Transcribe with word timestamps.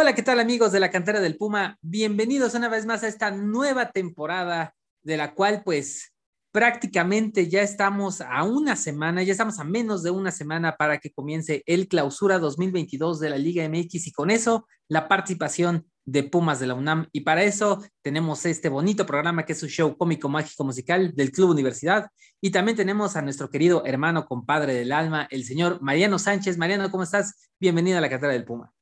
Hola, 0.00 0.14
¿qué 0.14 0.22
tal 0.22 0.38
amigos 0.38 0.70
de 0.70 0.78
la 0.78 0.92
cantera 0.92 1.18
del 1.18 1.36
Puma? 1.36 1.76
Bienvenidos 1.82 2.54
una 2.54 2.68
vez 2.68 2.86
más 2.86 3.02
a 3.02 3.08
esta 3.08 3.32
nueva 3.32 3.90
temporada 3.90 4.72
de 5.02 5.16
la 5.16 5.34
cual 5.34 5.62
pues 5.64 6.14
prácticamente 6.52 7.48
ya 7.48 7.62
estamos 7.62 8.20
a 8.20 8.44
una 8.44 8.76
semana, 8.76 9.24
ya 9.24 9.32
estamos 9.32 9.58
a 9.58 9.64
menos 9.64 10.04
de 10.04 10.12
una 10.12 10.30
semana 10.30 10.76
para 10.76 10.98
que 10.98 11.10
comience 11.10 11.64
el 11.66 11.88
clausura 11.88 12.38
2022 12.38 13.18
de 13.18 13.30
la 13.30 13.38
Liga 13.38 13.68
MX 13.68 14.06
y 14.06 14.12
con 14.12 14.30
eso 14.30 14.68
la 14.86 15.08
participación 15.08 15.84
de 16.04 16.22
Pumas 16.22 16.60
de 16.60 16.68
la 16.68 16.74
UNAM. 16.74 17.08
Y 17.10 17.22
para 17.22 17.42
eso 17.42 17.82
tenemos 18.00 18.46
este 18.46 18.68
bonito 18.68 19.04
programa 19.04 19.44
que 19.44 19.54
es 19.54 19.58
su 19.58 19.66
show 19.66 19.96
cómico, 19.96 20.28
mágico, 20.28 20.62
musical 20.62 21.12
del 21.16 21.32
Club 21.32 21.50
Universidad. 21.50 22.06
Y 22.40 22.52
también 22.52 22.76
tenemos 22.76 23.16
a 23.16 23.22
nuestro 23.22 23.50
querido 23.50 23.84
hermano, 23.84 24.26
compadre 24.26 24.74
del 24.74 24.92
alma, 24.92 25.26
el 25.28 25.44
señor 25.44 25.82
Mariano 25.82 26.20
Sánchez. 26.20 26.56
Mariano, 26.56 26.88
¿cómo 26.88 27.02
estás? 27.02 27.50
Bienvenido 27.58 27.98
a 27.98 28.00
la 28.00 28.08
cantera 28.08 28.32
del 28.32 28.44
Puma. 28.44 28.72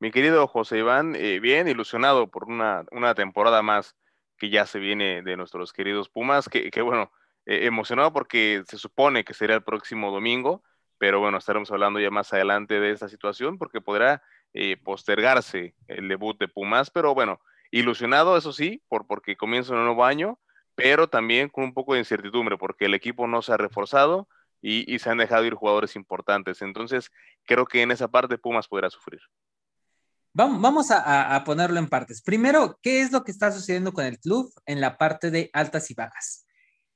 Mi 0.00 0.12
querido 0.12 0.46
José 0.46 0.78
Iván, 0.78 1.16
eh, 1.16 1.40
bien 1.40 1.66
ilusionado 1.66 2.28
por 2.30 2.44
una, 2.44 2.84
temporada 3.16 3.62
más 3.62 3.96
que 4.36 4.48
ya 4.48 4.64
se 4.64 4.78
viene 4.78 5.22
de 5.22 5.36
nuestros 5.36 5.72
queridos 5.72 6.08
Pumas, 6.08 6.48
que, 6.48 6.70
que 6.70 6.82
bueno, 6.82 7.10
eh, 7.46 7.66
emocionado 7.66 8.12
porque 8.12 8.62
se 8.68 8.78
supone 8.78 9.24
que 9.24 9.34
será 9.34 9.54
el 9.56 9.64
próximo 9.64 10.12
domingo, 10.12 10.62
pero 10.98 11.18
bueno, 11.18 11.38
estaremos 11.38 11.72
hablando 11.72 11.98
ya 11.98 12.10
más 12.10 12.32
adelante 12.32 12.78
de 12.78 12.92
esta 12.92 13.08
situación 13.08 13.58
porque 13.58 13.80
podrá 13.80 14.22
eh, 14.54 14.76
postergarse 14.76 15.74
el 15.88 16.08
debut 16.08 16.38
de 16.38 16.48
Pumas, 16.48 16.90
pero 16.90 17.14
bueno, 17.14 17.40
ilusionado, 17.72 18.36
eso 18.36 18.52
sí, 18.52 18.82
por, 18.88 19.06
porque 19.06 19.36
comienza 19.36 19.74
un 19.74 19.84
nuevo 19.84 20.04
año, 20.04 20.38
pero 20.76 21.08
también 21.08 21.48
con 21.48 21.64
un 21.64 21.74
poco 21.74 21.94
de 21.94 22.00
incertidumbre 22.00 22.56
porque 22.56 22.86
el 22.86 22.94
equipo 22.94 23.26
no 23.26 23.42
se 23.42 23.52
ha 23.52 23.56
reforzado 23.56 24.28
y, 24.62 24.92
y 24.92 25.00
se 25.00 25.10
han 25.10 25.18
dejado 25.18 25.44
ir 25.44 25.54
jugadores 25.54 25.96
importantes. 25.96 26.62
Entonces, 26.62 27.10
creo 27.46 27.66
que 27.66 27.82
en 27.82 27.90
esa 27.90 28.08
parte 28.08 28.38
Pumas 28.38 28.68
podrá 28.68 28.90
sufrir. 28.90 29.20
Vamos 30.38 30.92
a, 30.92 31.42
ponerlo 31.44 31.80
en 31.80 31.88
partes. 31.88 32.22
Primero, 32.22 32.78
¿qué 32.80 33.00
es 33.00 33.10
lo 33.10 33.24
que 33.24 33.32
está 33.32 33.50
sucediendo 33.50 33.92
con 33.92 34.04
el 34.04 34.20
club 34.20 34.52
en 34.66 34.80
la 34.80 34.96
parte 34.96 35.32
de 35.32 35.50
altas 35.52 35.90
y 35.90 35.94
bajas? 35.94 36.46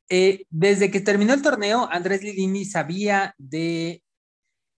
Eh, 0.08 0.46
desde 0.48 0.92
que 0.92 1.00
terminó 1.00 1.34
el 1.34 1.42
torneo, 1.42 1.88
Andrés 1.90 2.22
Lilini 2.22 2.64
sabía 2.64 3.34
de 3.38 4.04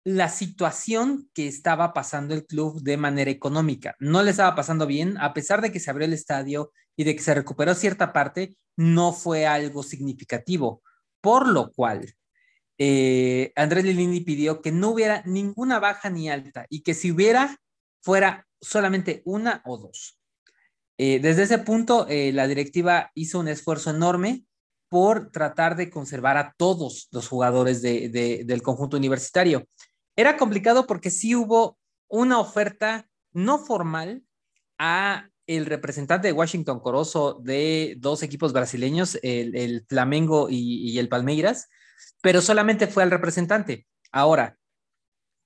la 0.06 0.30
situación 0.30 1.30
que 1.34 1.50
estaba 1.50 1.92
pasando 1.92 2.34
el 2.34 2.46
club 2.46 2.82
de 2.82 2.96
manera 2.96 3.30
económica. 3.30 3.98
No 4.00 4.24
le 4.24 4.32
estaba 4.32 4.56
pasando 4.56 4.88
bien, 4.88 5.18
a 5.18 5.34
pesar 5.34 5.60
de 5.60 5.70
que 5.70 5.82
se 5.82 5.92
abrió 5.92 6.06
el 6.06 6.14
estadio 6.14 6.72
y 6.96 7.04
de 7.04 7.18
que 7.18 7.22
se 7.22 7.36
recuperó 7.36 7.76
cierta 7.76 8.14
parte, 8.14 8.56
no 8.78 9.12
fue 9.12 9.46
algo 9.46 9.84
significativo. 9.84 10.82
Por 11.20 11.50
lo 11.50 11.74
cual, 11.74 12.16
eh, 12.78 13.52
Andrés 13.58 13.84
Lilini 13.84 14.22
pidió 14.22 14.62
que 14.62 14.72
no 14.72 14.92
hubiera 14.92 15.22
ninguna 15.26 15.80
baja 15.80 16.10
ni 16.10 16.30
alta 16.30 16.66
y 16.70 16.82
que 16.82 16.94
si 16.94 17.12
hubiera, 17.12 17.58
fuera 18.00 18.48
solamente 18.64 19.22
una 19.26 19.62
o 19.66 19.78
dos. 19.78 20.20
Eh, 20.98 21.20
desde 21.20 21.44
ese 21.44 21.60
punto, 21.60 22.08
eh, 22.08 22.32
la 22.32 22.48
directiva 22.48 23.12
hizo 23.14 23.40
un 23.40 23.48
esfuerzo 23.48 23.90
enorme 23.90 24.46
por 24.90 25.32
tratar 25.32 25.76
de 25.76 25.90
conservar 25.90 26.38
a 26.38 26.54
todos 26.56 27.08
los 27.12 27.28
jugadores 27.28 27.82
del 27.82 28.62
conjunto 28.62 28.96
universitario. 28.96 29.68
Era 30.16 30.38
complicado 30.38 30.86
porque 30.86 31.10
sí 31.10 31.34
hubo 31.34 31.80
una 32.08 32.40
oferta 32.40 33.10
no 33.32 33.58
formal 33.58 34.24
a 34.78 35.30
el 35.48 35.66
representante 35.66 36.28
de 36.28 36.34
Washington 36.34 36.80
Corozo 36.80 37.40
de 37.42 37.96
dos 37.98 38.22
equipos 38.22 38.54
brasileños, 38.54 39.18
el, 39.24 39.84
Flamengo 39.90 40.48
y, 40.50 40.92
y, 40.92 41.00
el 41.00 41.10
Palmeiras, 41.10 41.70
pero 42.22 42.42
solamente 42.42 42.86
fue 42.86 43.02
al 43.02 43.10
representante. 43.10 43.88
Ahora, 44.12 44.58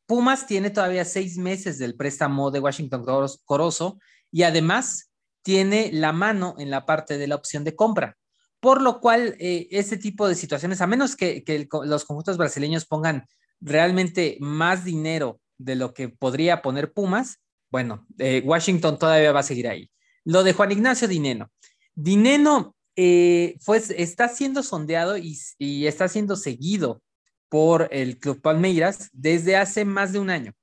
Pumas 0.07 0.47
tiene 0.47 0.69
todavía 0.69 1.03
seis 1.03 1.37
meses 1.37 1.77
del 1.77 1.95
préstamo 1.95 2.49
de 2.49 2.61
Washington 2.61 3.05
Corozo 3.45 3.99
y 4.31 4.43
además 4.43 5.11
tiene 5.43 5.91
la 5.91 6.13
mano 6.13 6.55
en 6.57 6.69
la 6.69 6.85
parte 6.85 7.17
de 7.17 7.27
la 7.27 7.35
opción 7.35 7.65
de 7.65 7.75
compra. 7.75 8.17
Por 8.61 8.81
lo 8.81 9.01
cual, 9.01 9.35
eh, 9.37 9.67
ese 9.69 9.97
tipo 9.97 10.27
de 10.27 10.35
situaciones, 10.35 10.81
a 10.81 10.87
menos 10.87 11.15
que, 11.15 11.43
los 11.83 12.05
conjuntos 12.05 12.37
brasileños 12.37 12.85
pongan 12.85 13.27
realmente 13.59 14.37
más 14.39 14.85
dinero 14.85 15.39
de 15.57 15.75
lo 15.75 15.93
que 15.93 16.09
podría 16.09 16.61
poner 16.61 16.93
Pumas, 16.93 17.39
bueno, 17.69 18.07
eh, 18.17 18.41
Washington 18.45 18.97
todavía 18.97 19.33
va 19.33 19.41
a 19.41 19.43
seguir 19.43 19.67
ahí. 19.67 19.91
Lo 20.23 20.43
de 20.43 20.53
Juan 20.53 20.71
Ignacio 20.71 21.07
Dineno. 21.07 21.51
Dineno 21.95 22.75
eh, 22.95 23.57
pues, 23.65 23.89
está 23.89 24.29
siendo 24.29 24.63
sondeado 24.63 25.17
y 25.17 25.85
está 25.85 26.07
siendo 26.07 26.37
seguido 26.37 27.01
por 27.49 27.87
el 27.91 28.19
Club 28.19 28.41
Palmeiras 28.41 29.09
desde 29.13 29.55
hace 29.55 29.85
más 29.85 30.13
de 30.13 30.19
un 30.19 30.29
año. 30.29 30.53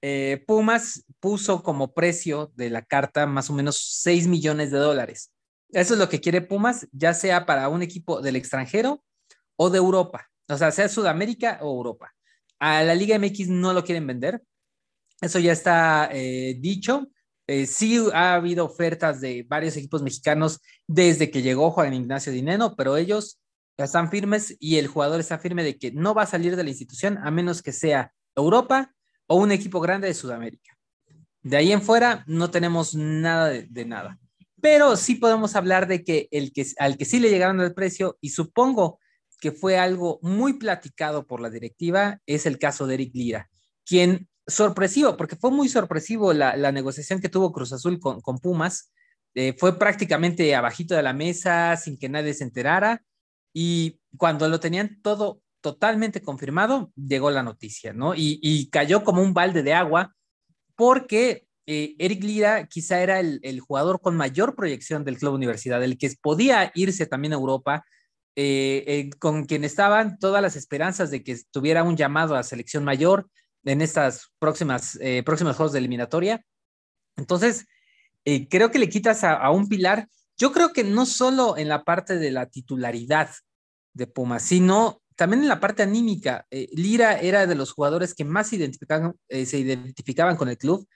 Eh, 0.00 0.44
Pumas 0.46 1.04
puso 1.20 1.62
como 1.62 1.92
precio 1.92 2.52
de 2.54 2.70
la 2.70 2.82
carta 2.82 3.26
más 3.26 3.50
o 3.50 3.52
menos 3.52 3.98
6 4.02 4.28
millones 4.28 4.70
de 4.70 4.78
dólares. 4.78 5.32
Eso 5.70 5.94
es 5.94 6.00
lo 6.00 6.08
que 6.08 6.20
quiere 6.20 6.40
Pumas, 6.40 6.86
ya 6.92 7.14
sea 7.14 7.46
para 7.46 7.68
un 7.68 7.82
equipo 7.82 8.20
del 8.20 8.36
extranjero 8.36 9.02
o 9.56 9.70
de 9.70 9.78
Europa, 9.78 10.30
o 10.48 10.56
sea, 10.56 10.70
sea 10.70 10.88
Sudamérica 10.88 11.58
o 11.62 11.76
Europa. 11.76 12.14
A 12.60 12.82
la 12.82 12.94
Liga 12.94 13.18
MX 13.18 13.48
no 13.48 13.72
lo 13.72 13.84
quieren 13.84 14.06
vender, 14.06 14.42
eso 15.20 15.38
ya 15.38 15.52
está 15.52 16.08
eh, 16.12 16.56
dicho. 16.58 17.08
Eh, 17.46 17.66
sí 17.66 17.98
ha 18.12 18.34
habido 18.34 18.66
ofertas 18.66 19.20
de 19.20 19.44
varios 19.48 19.76
equipos 19.76 20.02
mexicanos 20.02 20.60
desde 20.86 21.30
que 21.30 21.42
llegó 21.42 21.70
Juan 21.70 21.94
Ignacio 21.94 22.30
Dineno, 22.30 22.76
pero 22.76 22.96
ellos 22.96 23.40
están 23.84 24.10
firmes 24.10 24.56
y 24.58 24.76
el 24.76 24.88
jugador 24.88 25.20
está 25.20 25.38
firme 25.38 25.62
de 25.62 25.78
que 25.78 25.92
no 25.92 26.14
va 26.14 26.22
a 26.22 26.26
salir 26.26 26.56
de 26.56 26.64
la 26.64 26.70
institución 26.70 27.18
a 27.18 27.30
menos 27.30 27.62
que 27.62 27.72
sea 27.72 28.12
Europa 28.34 28.94
o 29.26 29.36
un 29.36 29.52
equipo 29.52 29.80
grande 29.80 30.08
de 30.08 30.14
Sudamérica. 30.14 30.76
De 31.42 31.56
ahí 31.56 31.72
en 31.72 31.82
fuera 31.82 32.24
no 32.26 32.50
tenemos 32.50 32.94
nada 32.94 33.48
de, 33.48 33.84
nada. 33.84 34.18
Pero 34.60 34.96
sí 34.96 35.14
podemos 35.14 35.54
hablar 35.54 35.86
de 35.86 36.02
que, 36.02 36.28
el 36.32 36.52
que 36.52 36.66
al 36.78 36.96
que 36.98 37.04
sí 37.04 37.20
le 37.20 37.30
llegaron 37.30 37.60
el 37.60 37.74
precio 37.74 38.18
y 38.20 38.30
supongo 38.30 38.98
que 39.40 39.52
fue 39.52 39.78
algo 39.78 40.18
muy 40.22 40.54
platicado 40.54 41.26
por 41.26 41.40
la 41.40 41.50
directiva 41.50 42.20
es 42.26 42.44
el 42.46 42.58
caso 42.58 42.86
de 42.86 42.94
Eric 42.94 43.14
Lira, 43.14 43.48
quien 43.86 44.28
sorpresivo, 44.48 45.16
porque 45.16 45.36
fue 45.36 45.50
muy 45.50 45.68
sorpresivo 45.68 46.32
la, 46.32 46.72
negociación 46.72 47.20
que 47.20 47.28
tuvo 47.28 47.52
Cruz 47.52 47.72
Azul 47.72 48.00
con, 48.00 48.38
Pumas, 48.40 48.92
eh, 49.34 49.54
fue 49.56 49.78
prácticamente 49.78 50.54
abajito 50.56 50.96
de 50.96 51.02
la 51.02 51.12
mesa, 51.12 51.76
sin 51.76 51.98
que 51.98 52.08
nadie 52.08 52.34
se 52.34 52.44
enterara, 52.44 53.04
y 53.60 53.98
cuando 54.16 54.48
lo 54.48 54.60
tenían 54.60 55.02
todo 55.02 55.42
totalmente 55.60 56.22
confirmado, 56.22 56.92
llegó 56.94 57.32
la 57.32 57.42
noticia, 57.42 57.92
¿no? 57.92 58.12
Y, 58.14 58.68
cayó 58.70 59.02
como 59.02 59.20
un 59.20 59.34
balde 59.34 59.64
de 59.64 59.74
agua 59.74 60.14
porque 60.76 61.48
eh, 61.66 61.96
Eric 61.98 62.22
Lira 62.22 62.68
quizá 62.68 63.02
era 63.02 63.18
el, 63.18 63.58
jugador 63.58 64.00
con 64.00 64.16
mayor 64.16 64.54
proyección 64.54 65.04
del 65.04 65.18
club 65.18 65.34
universidad, 65.34 65.82
el 65.82 65.98
que 65.98 66.08
podía 66.22 66.70
irse 66.76 67.06
también 67.06 67.32
a 67.32 67.36
Europa, 67.36 67.84
eh, 68.36 68.84
eh, 68.86 69.10
con 69.18 69.44
quien 69.44 69.64
estaban 69.64 70.20
todas 70.20 70.40
las 70.40 70.54
esperanzas 70.54 71.10
de 71.10 71.24
que 71.24 71.36
tuviera 71.50 71.82
un 71.82 71.96
llamado 71.96 72.36
a 72.36 72.44
selección 72.44 72.84
mayor 72.84 73.28
en 73.64 73.82
estas 73.82 74.30
próximas 74.38 74.96
próximos 75.24 75.56
juegos 75.56 75.72
de 75.72 75.80
eliminatoria. 75.80 76.44
Entonces, 77.16 77.66
creo 78.24 78.70
que 78.70 78.78
le 78.78 78.88
quitas 78.88 79.24
a 79.24 79.50
un 79.50 79.68
pilar 79.68 80.06
yo 80.38 80.52
creo 80.52 80.72
que 80.72 80.84
no 80.84 81.04
solo 81.04 81.56
en 81.56 81.68
la 81.68 81.82
parte 81.82 82.16
de 82.16 82.30
la 82.30 82.46
titularidad 82.46 83.30
de 83.98 84.06
Pumas, 84.06 84.42
sino 84.42 85.02
también 85.16 85.42
en 85.42 85.48
la 85.48 85.60
parte 85.60 85.82
anímica. 85.82 86.46
Eh, 86.50 86.68
Lira 86.72 87.20
era 87.20 87.46
de 87.46 87.54
los 87.54 87.72
jugadores 87.72 88.14
que 88.14 88.24
más 88.24 88.50
eh, 88.52 89.46
se 89.46 89.58
identificaban 89.58 90.36
con 90.36 90.48
el 90.48 90.56
club. 90.56 90.86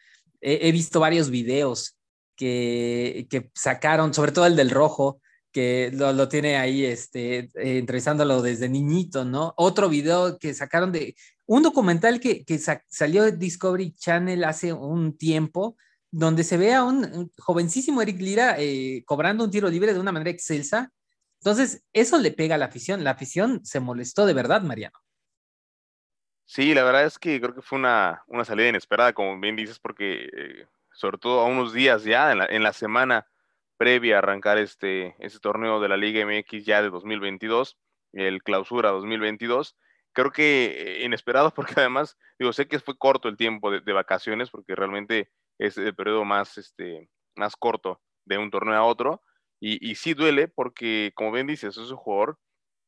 he 0.41 0.73
visto 0.73 1.01
varios 1.01 1.31
videos 1.31 1.97
que, 2.37 3.27
que, 3.31 3.51
sacaron, 3.55 4.15
sobre 4.15 4.33
todo 4.33 4.47
el 4.47 4.57
del 4.57 4.71
rojo, 4.71 5.21
que 5.53 5.91
lo, 5.93 6.29
tiene 6.29 6.57
ahí 6.57 6.85
este, 6.85 7.39
eh, 7.39 7.51
entrevistándolo 7.79 8.43
desde 8.43 8.69
niñito, 8.69 9.25
¿no? 9.25 9.53
Otro 9.57 9.89
video 9.89 10.39
que 10.39 10.55
sacaron 10.55 10.91
de 10.91 11.15
un 11.47 11.63
documental 11.63 12.21
que, 12.21 12.45
que 12.45 12.59
salió 12.89 13.23
de 13.23 13.33
Discovery 13.33 13.93
Channel 13.95 14.45
hace 14.45 14.73
un 14.73 15.17
tiempo, 15.17 15.77
donde 16.11 16.43
se 16.43 16.57
ve 16.57 16.73
a 16.73 16.85
un 16.85 17.31
jovencísimo 17.39 18.01
Eric 18.03 18.21
Lira 18.21 18.57
eh, 18.59 19.03
cobrando 19.07 19.45
un 19.45 19.51
tiro 19.51 19.69
libre 19.69 19.93
de 19.93 20.01
una 20.01 20.13
manera 20.13 20.31
excelsa. 20.31 20.91
Entonces, 21.43 21.85
eso 21.93 22.19
le 22.19 22.31
pega 22.31 22.55
a 22.55 22.59
la 22.59 22.67
afición. 22.67 23.03
La 23.03 23.11
afición 23.11 23.65
se 23.65 23.81
molestó 23.81 24.27
de 24.27 24.33
verdad, 24.33 24.63
Mariano. 24.63 24.97
Sí, 26.45 26.73
la 26.73 26.85
verdad 26.85 27.05
es 27.05 27.19
que 27.19 27.41
creo 27.41 27.53
que 27.53 27.63
fue 27.63 27.81
una, 27.81 28.23
una 28.29 28.45
salida 28.45 28.69
inesperada, 28.69 29.13
como 29.13 29.41
bien 29.41 29.57
dices, 29.57 29.81
porque 29.81 30.29
eh, 30.37 30.67
sobre 30.93 31.19
todo 31.19 31.41
a 31.41 31.47
unos 31.47 31.73
días 31.73 32.05
ya, 32.05 32.31
en 32.31 32.63
la, 32.63 32.73
semana 32.73 33.27
previa 33.77 34.17
a 34.17 34.19
arrancar 34.19 34.59
este, 34.59 35.17
este 35.19 35.41
torneo 35.41 35.81
de 35.81 35.89
la 35.89 35.97
Liga 35.97 36.25
MX 36.25 36.65
ya 36.65 36.81
de 36.81 36.91
2022, 36.91 37.77
el 38.13 38.43
clausura 38.45 38.91
2022, 38.91 39.77
creo 40.13 40.31
que 40.31 41.01
eh, 41.01 41.05
inesperado 41.05 41.51
porque 41.55 41.75
además, 41.77 42.17
digo, 42.39 42.53
sé 42.53 42.69
que 42.69 42.79
fue 42.79 42.97
corto 42.97 43.29
el 43.29 43.37
tiempo 43.37 43.73
de, 43.73 43.81
de 43.81 43.93
vacaciones, 43.93 44.49
porque 44.51 44.77
realmente 44.77 45.33
es 45.59 45.77
el 45.77 45.95
periodo 45.97 46.25
más, 46.25 46.57
este, 46.57 47.11
más 47.35 47.57
corto 47.57 48.01
de 48.27 48.39
un 48.39 48.51
torneo 48.53 48.77
a 48.77 48.85
otro. 48.85 49.23
Y, 49.65 49.95
sí 49.95 50.15
duele 50.15 50.49
porque, 50.49 51.13
como 51.15 51.31
bien 51.31 51.47
dices, 51.47 51.77
es 51.77 51.91
un 51.91 51.97
jugador 51.97 52.37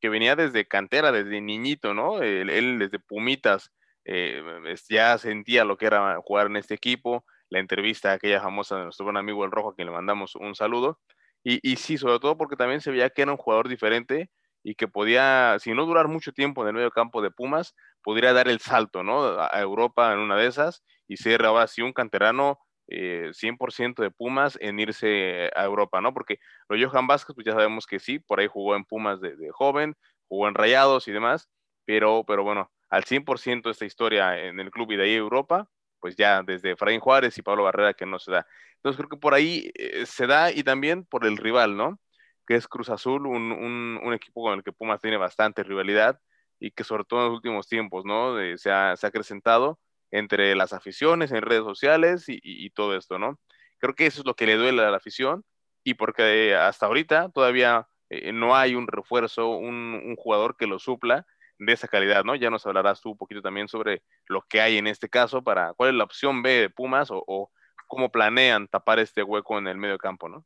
que 0.01 0.09
venía 0.09 0.35
desde 0.35 0.67
cantera, 0.67 1.13
desde 1.13 1.39
niñito, 1.39 1.93
¿no? 1.93 2.21
Él, 2.21 2.79
desde 2.79 2.99
Pumitas 2.99 3.71
eh, 4.03 4.43
ya 4.89 5.17
sentía 5.17 5.63
lo 5.63 5.77
que 5.77 5.85
era 5.85 6.17
jugar 6.21 6.47
en 6.47 6.57
este 6.57 6.73
equipo, 6.73 7.25
la 7.49 7.59
entrevista 7.59 8.11
aquella 8.11 8.41
famosa 8.41 8.75
de 8.75 8.83
nuestro 8.83 9.05
buen 9.05 9.15
amigo 9.15 9.45
El 9.45 9.51
Rojo, 9.51 9.69
a 9.69 9.75
quien 9.75 9.87
le 9.87 9.93
mandamos 9.93 10.35
un 10.35 10.53
saludo. 10.53 10.99
Y, 11.45 11.59
y 11.63 11.77
sí, 11.77 11.97
sobre 11.97 12.19
todo 12.19 12.37
porque 12.37 12.57
también 12.57 12.81
se 12.81 12.91
veía 12.91 13.09
que 13.09 13.21
era 13.21 13.31
un 13.31 13.37
jugador 13.37 13.69
diferente 13.69 14.29
y 14.61 14.75
que 14.75 14.89
podía, 14.89 15.55
si 15.59 15.73
no 15.73 15.85
durar 15.85 16.09
mucho 16.09 16.33
tiempo 16.33 16.61
en 16.63 16.69
el 16.69 16.73
medio 16.73 16.91
campo 16.91 17.21
de 17.21 17.31
Pumas, 17.31 17.73
podría 18.03 18.33
dar 18.33 18.49
el 18.49 18.59
salto, 18.59 19.01
¿no? 19.01 19.39
A 19.39 19.61
Europa 19.61 20.11
en 20.11 20.19
una 20.19 20.35
de 20.35 20.47
esas 20.47 20.83
y 21.07 21.15
ser 21.15 21.45
ahora 21.45 21.67
sí 21.67 21.81
un 21.81 21.93
canterano 21.93 22.59
100% 22.87 24.01
eh, 24.01 24.05
de 24.05 24.11
Pumas 24.11 24.57
en 24.61 24.79
irse 24.79 25.49
a 25.55 25.65
Europa, 25.65 26.01
¿no? 26.01 26.13
Porque 26.13 26.39
lo 26.69 26.89
Johan 26.89 27.07
Vázquez, 27.07 27.35
pues 27.35 27.45
ya 27.45 27.53
sabemos 27.53 27.87
que 27.87 27.99
sí, 27.99 28.19
por 28.19 28.39
ahí 28.39 28.47
jugó 28.47 28.75
en 28.75 28.85
Pumas 28.85 29.21
de, 29.21 29.35
joven, 29.51 29.95
jugó 30.27 30.47
en 30.47 30.55
Rayados 30.55 31.07
y 31.07 31.11
demás, 31.11 31.49
pero, 31.85 32.23
pero 32.25 32.43
bueno, 32.43 32.71
al 32.89 33.03
100% 33.05 33.69
esta 33.69 33.85
historia 33.85 34.39
en 34.39 34.59
el 34.59 34.71
club 34.71 34.91
y 34.91 34.97
de 34.97 35.03
ahí 35.03 35.15
Europa, 35.15 35.69
pues 35.99 36.15
ya 36.15 36.43
desde 36.43 36.75
Fraín 36.75 36.99
Juárez 36.99 37.37
y 37.37 37.41
Pablo 37.41 37.63
Barrera 37.63 37.93
que 37.93 38.05
no 38.05 38.19
se 38.19 38.31
da. 38.31 38.47
Entonces 38.77 38.97
creo 38.97 39.09
que 39.09 39.17
por 39.17 39.33
ahí 39.33 39.71
eh, 39.75 40.05
se 40.05 40.27
da 40.27 40.51
y 40.51 40.63
también 40.63 41.05
por 41.05 41.25
el 41.25 41.37
rival, 41.37 41.77
¿no? 41.77 41.99
que 42.45 42.55
es 42.55 42.67
Cruz 42.67 42.89
Azul, 42.89 43.27
un, 43.27 43.51
un, 43.51 44.13
equipo 44.13 44.43
con 44.43 44.53
el 44.53 44.63
que 44.63 44.71
Pumas 44.71 45.01
tiene 45.01 45.17
bastante 45.17 45.63
rivalidad 45.63 46.19
y 46.59 46.71
que 46.71 46.83
sobre 46.83 47.03
todo 47.05 47.21
en 47.21 47.25
los 47.27 47.35
últimos 47.37 47.67
tiempos, 47.67 48.05
¿no? 48.05 48.35
se, 48.57 48.71
ha, 48.71 48.95
se, 48.95 49.05
ha, 49.05 49.09
acrecentado 49.09 49.79
entre 50.11 50.55
las 50.55 50.73
aficiones, 50.73 51.31
en 51.31 51.41
redes 51.41 51.63
sociales 51.63 52.29
y, 52.29 52.39
y, 52.41 52.69
todo 52.69 52.95
esto, 52.95 53.19
¿no? 53.19 53.39
Creo 53.79 53.95
que 53.95 54.05
eso 54.05 54.21
es 54.21 54.25
lo 54.25 54.35
que 54.35 54.45
le 54.45 54.55
duele 54.55 54.83
a 54.83 54.91
la 54.91 54.97
afición 54.97 55.43
y 55.83 55.95
porque 55.95 56.55
hasta 56.55 56.85
ahorita 56.85 57.29
todavía 57.29 57.87
eh, 58.09 58.31
no 58.31 58.55
hay 58.55 58.75
un 58.75 58.87
refuerzo, 58.87 59.49
un, 59.49 60.01
un, 60.05 60.15
jugador 60.15 60.55
que 60.57 60.67
lo 60.67 60.79
supla 60.79 61.25
de 61.59 61.73
esa 61.73 61.87
calidad, 61.87 62.23
¿no? 62.23 62.35
Ya 62.35 62.49
nos 62.49 62.65
hablarás 62.65 63.01
tú 63.01 63.11
un 63.11 63.17
poquito 63.17 63.41
también 63.41 63.67
sobre 63.67 64.03
lo 64.27 64.41
que 64.47 64.61
hay 64.61 64.77
en 64.77 64.87
este 64.87 65.09
caso 65.09 65.43
para 65.43 65.73
cuál 65.73 65.89
es 65.89 65.95
la 65.95 66.03
opción 66.03 66.41
B 66.41 66.49
de 66.51 66.69
Pumas 66.69 67.11
o, 67.11 67.23
o 67.27 67.51
cómo 67.87 68.11
planean 68.11 68.67
tapar 68.67 68.99
este 68.99 69.23
hueco 69.23 69.57
en 69.57 69.67
el 69.67 69.77
medio 69.77 69.97
campo, 69.97 70.29
¿no? 70.29 70.45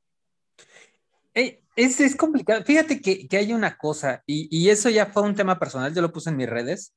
Eh, 1.33 1.61
es, 1.75 1.99
es, 1.99 2.15
complicado. 2.15 2.63
Fíjate 2.63 3.01
que, 3.01 3.27
que 3.27 3.37
hay 3.37 3.53
una 3.53 3.77
cosa, 3.77 4.23
y, 4.25 4.47
y, 4.51 4.69
eso 4.69 4.89
ya 4.89 5.05
fue 5.05 5.23
un 5.23 5.35
tema 5.35 5.59
personal, 5.59 5.93
yo 5.93 6.01
lo 6.01 6.11
puse 6.11 6.29
en 6.29 6.37
mis 6.37 6.49
redes, 6.49 6.93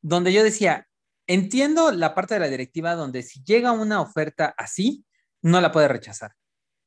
donde 0.00 0.32
yo 0.32 0.44
decía, 0.44 0.86
entiendo 1.26 1.90
la 1.92 2.14
parte 2.14 2.34
de 2.34 2.40
la 2.40 2.48
directiva 2.48 2.94
donde 2.94 3.22
si 3.22 3.42
llega 3.44 3.72
una 3.72 4.00
oferta 4.00 4.54
así, 4.56 5.04
no 5.42 5.60
la 5.60 5.72
puede 5.72 5.88
rechazar. 5.88 6.32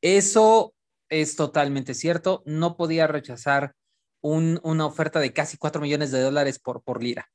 Eso 0.01 0.73
es 1.09 1.35
totalmente 1.35 1.93
cierto. 1.93 2.43
No 2.45 2.77
podía 2.77 3.07
rechazar 3.07 3.75
un, 4.21 4.59
una 4.63 4.85
oferta 4.85 5.19
de 5.19 5.33
casi 5.33 5.57
4 5.57 5.81
millones 5.81 6.11
de 6.11 6.21
dólares 6.21 6.59
por, 6.59 6.83
por 6.83 7.03
lira. 7.03 7.29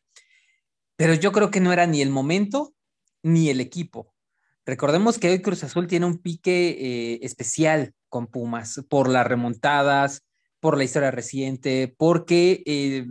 Pero 0.96 1.14
yo 1.14 1.32
creo 1.32 1.50
que 1.50 1.60
no 1.60 1.72
era 1.72 1.86
ni 1.86 2.02
el 2.02 2.10
momento 2.10 2.74
ni 3.22 3.48
el 3.48 3.60
equipo. 3.60 4.14
Recordemos 4.66 5.18
que 5.18 5.30
hoy 5.30 5.40
Cruz 5.40 5.64
Azul 5.64 5.86
tiene 5.86 6.06
un 6.06 6.18
pique 6.18 6.70
eh, 6.70 7.20
especial 7.22 7.94
con 8.08 8.26
Pumas 8.26 8.84
por 8.88 9.08
las 9.08 9.26
remontadas, 9.26 10.26
por 10.60 10.76
la 10.76 10.84
historia 10.84 11.10
reciente, 11.10 11.94
porque 11.96 12.62
eh, 12.66 13.06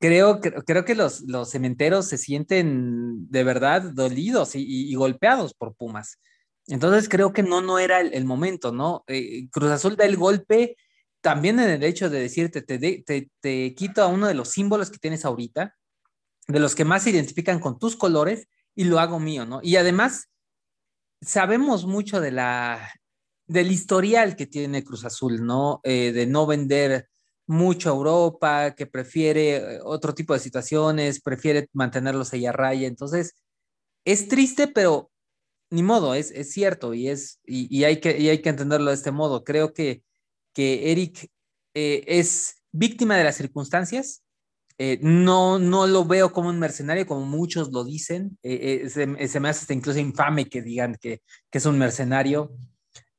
creo, 0.00 0.40
creo 0.40 0.84
que 0.84 0.94
los, 0.94 1.22
los 1.22 1.50
cementeros 1.50 2.06
se 2.06 2.18
sienten 2.18 3.30
de 3.30 3.44
verdad 3.44 3.82
dolidos 3.82 4.52
y, 4.54 4.94
golpeados 4.94 5.54
por 5.54 5.74
Pumas. 5.74 6.18
Entonces 6.66 7.08
creo 7.08 7.32
que 7.32 7.42
no, 7.42 7.60
no 7.60 7.78
era 7.78 8.00
el, 8.00 8.24
momento, 8.24 8.72
¿no? 8.72 9.04
Eh, 9.06 9.48
Cruz 9.50 9.70
Azul 9.70 9.96
da 9.96 10.04
el 10.04 10.16
golpe 10.16 10.76
también 11.20 11.58
en 11.60 11.70
el 11.70 11.84
hecho 11.84 12.10
de 12.10 12.20
decirte, 12.20 12.62
te, 12.62 12.78
te, 12.78 13.30
te 13.40 13.74
quito 13.74 14.02
a 14.02 14.08
uno 14.08 14.26
de 14.26 14.34
los 14.34 14.50
símbolos 14.50 14.90
que 14.90 14.98
tienes 14.98 15.24
ahorita, 15.24 15.74
de 16.48 16.60
los 16.60 16.74
que 16.74 16.84
más 16.84 17.02
se 17.02 17.10
identifican 17.10 17.60
con 17.60 17.78
tus 17.78 17.96
colores, 17.96 18.46
y 18.74 18.84
lo 18.84 18.98
hago 18.98 19.20
mío, 19.20 19.46
¿no? 19.46 19.60
Y 19.62 19.76
además, 19.76 20.30
sabemos 21.20 21.86
mucho 21.86 22.20
de 22.20 22.32
la, 22.32 22.92
del 23.46 23.70
historial 23.70 24.36
que 24.36 24.46
tiene 24.46 24.84
Cruz 24.84 25.04
Azul, 25.04 25.44
¿no? 25.44 25.80
Eh, 25.84 26.12
de 26.12 26.26
no 26.26 26.46
vender 26.46 27.08
mucho 27.46 27.90
a 27.90 27.94
Europa, 27.94 28.74
que 28.74 28.86
prefiere 28.86 29.56
eh, 29.56 29.80
otro 29.84 30.14
tipo 30.14 30.32
de 30.34 30.40
situaciones, 30.40 31.20
prefiere 31.20 31.68
mantenerlos 31.72 32.32
ahí 32.32 32.46
a 32.46 32.52
raya. 32.52 32.86
Entonces, 32.88 33.34
es 34.04 34.28
triste, 34.28 34.68
pero 34.68 35.10
ni 35.70 35.82
modo, 35.82 36.14
es, 36.14 36.30
es 36.30 36.52
cierto 36.52 36.94
y, 36.94 37.08
es, 37.08 37.40
y, 37.44 37.84
hay 37.84 38.00
que, 38.00 38.18
y 38.18 38.28
hay 38.28 38.40
que 38.42 38.50
entenderlo 38.50 38.90
de 38.90 38.96
este 38.96 39.10
modo. 39.10 39.44
Creo 39.44 39.74
que, 39.74 40.02
que 40.54 40.92
Eric 40.92 41.30
eh, 41.74 42.04
es 42.06 42.56
víctima 42.72 43.16
de 43.16 43.24
las 43.24 43.36
circunstancias. 43.36 44.22
no, 45.00 45.58
no 45.58 45.86
lo 45.86 46.04
veo 46.04 46.32
como 46.32 46.48
un 46.50 46.58
mercenario, 46.58 47.06
como 47.06 47.26
muchos 47.26 47.72
lo 47.72 47.84
dicen. 47.84 48.38
se, 48.42 49.06
me 49.06 49.48
hace 49.48 49.48
hasta 49.48 49.74
incluso 49.74 49.98
infame 49.98 50.46
que 50.48 50.62
digan 50.62 50.96
que, 51.00 51.22
que 51.50 51.58
es 51.58 51.66
un 51.66 51.78
mercenario. 51.78 52.52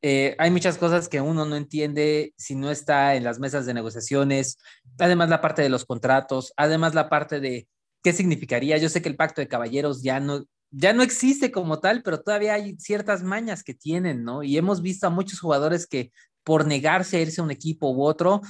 Eh, 0.08 0.36
hay 0.38 0.52
muchas 0.52 0.78
cosas 0.78 1.10
que 1.10 1.20
uno 1.20 1.46
no 1.46 1.56
entiende 1.56 2.36
si 2.38 2.54
no 2.54 2.70
está 2.70 3.16
en 3.16 3.24
las 3.24 3.40
mesas 3.40 3.66
de 3.66 3.74
negociaciones, 3.74 4.60
además 5.00 5.30
la 5.30 5.42
parte 5.42 5.64
de 5.64 5.70
los 5.70 5.84
contratos, 5.84 6.54
además 6.58 6.94
la 6.94 7.10
parte 7.10 7.40
de 7.40 7.68
qué 8.04 8.14
significaría. 8.14 8.78
Yo 8.78 8.88
sé 8.88 9.02
que 9.02 9.10
el 9.10 9.16
pacto 9.16 9.42
de 9.42 9.48
caballeros 9.48 10.04
ya 10.04 10.20
no, 10.20 10.46
ya 10.70 10.94
no 10.94 11.02
existe 11.02 11.52
como 11.52 11.80
tal, 11.80 12.04
pero 12.04 12.22
todavía 12.22 12.54
hay 12.54 12.76
ciertas 12.78 13.24
mañas 13.24 13.64
que 13.64 13.74
tienen, 13.74 14.24
¿no? 14.24 14.44
Y 14.44 14.60
hemos 14.60 14.84
visto 14.84 15.08
a 15.08 15.10
muchos 15.10 15.40
jugadores 15.40 15.88
que 15.88 16.12
por 16.44 16.68
negarse 16.68 17.18
a 17.18 17.22
irse 17.22 17.42
a 17.42 17.44
un 17.44 17.50
equipo 17.50 17.90
u 17.90 18.04
otro, 18.04 18.42